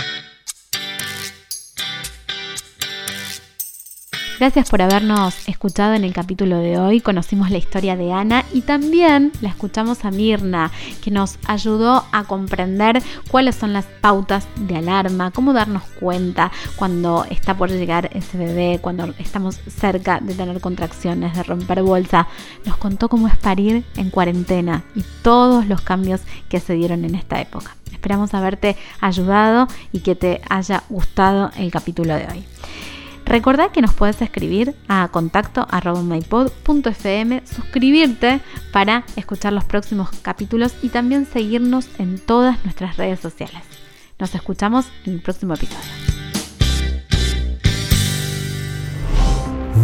Gracias 4.41 4.71
por 4.71 4.81
habernos 4.81 5.47
escuchado 5.47 5.93
en 5.93 6.03
el 6.03 6.13
capítulo 6.13 6.57
de 6.57 6.79
hoy. 6.79 6.99
Conocimos 6.99 7.51
la 7.51 7.59
historia 7.59 7.95
de 7.95 8.11
Ana 8.11 8.43
y 8.51 8.61
también 8.61 9.31
la 9.39 9.49
escuchamos 9.49 10.03
a 10.03 10.09
Mirna, 10.09 10.71
que 11.03 11.11
nos 11.11 11.37
ayudó 11.45 12.05
a 12.11 12.23
comprender 12.23 13.03
cuáles 13.29 13.55
son 13.55 13.71
las 13.71 13.85
pautas 13.85 14.47
de 14.55 14.77
alarma, 14.77 15.29
cómo 15.29 15.53
darnos 15.53 15.83
cuenta 15.99 16.51
cuando 16.75 17.23
está 17.29 17.55
por 17.55 17.69
llegar 17.69 18.09
ese 18.13 18.35
bebé, 18.35 18.79
cuando 18.81 19.13
estamos 19.19 19.59
cerca 19.69 20.19
de 20.19 20.33
tener 20.33 20.59
contracciones, 20.59 21.35
de 21.35 21.43
romper 21.43 21.83
bolsa. 21.83 22.27
Nos 22.65 22.77
contó 22.77 23.09
cómo 23.09 23.27
es 23.27 23.37
parir 23.37 23.85
en 23.95 24.09
cuarentena 24.09 24.83
y 24.95 25.03
todos 25.21 25.67
los 25.67 25.81
cambios 25.81 26.21
que 26.49 26.59
se 26.59 26.73
dieron 26.73 27.05
en 27.05 27.13
esta 27.13 27.39
época. 27.39 27.75
Esperamos 27.91 28.33
haberte 28.33 28.75
ayudado 29.01 29.67
y 29.91 29.99
que 29.99 30.15
te 30.15 30.41
haya 30.49 30.81
gustado 30.89 31.51
el 31.57 31.69
capítulo 31.69 32.15
de 32.15 32.25
hoy. 32.25 32.50
Recordá 33.31 33.71
que 33.71 33.81
nos 33.81 33.93
puedes 33.93 34.21
escribir 34.21 34.75
a 34.89 35.07
contacto 35.07 35.65
mypod.fm, 36.03 37.41
suscribirte 37.45 38.41
para 38.73 39.05
escuchar 39.15 39.53
los 39.53 39.63
próximos 39.63 40.09
capítulos 40.21 40.75
y 40.81 40.89
también 40.89 41.25
seguirnos 41.25 41.87
en 41.97 42.19
todas 42.19 42.61
nuestras 42.65 42.97
redes 42.97 43.21
sociales. 43.21 43.61
Nos 44.19 44.35
escuchamos 44.35 44.85
en 45.05 45.13
el 45.13 45.21
próximo 45.21 45.53
episodio. 45.53 45.79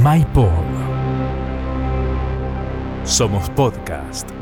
MyPod. 0.04 0.50
Somos 3.06 3.50
podcast. 3.52 4.37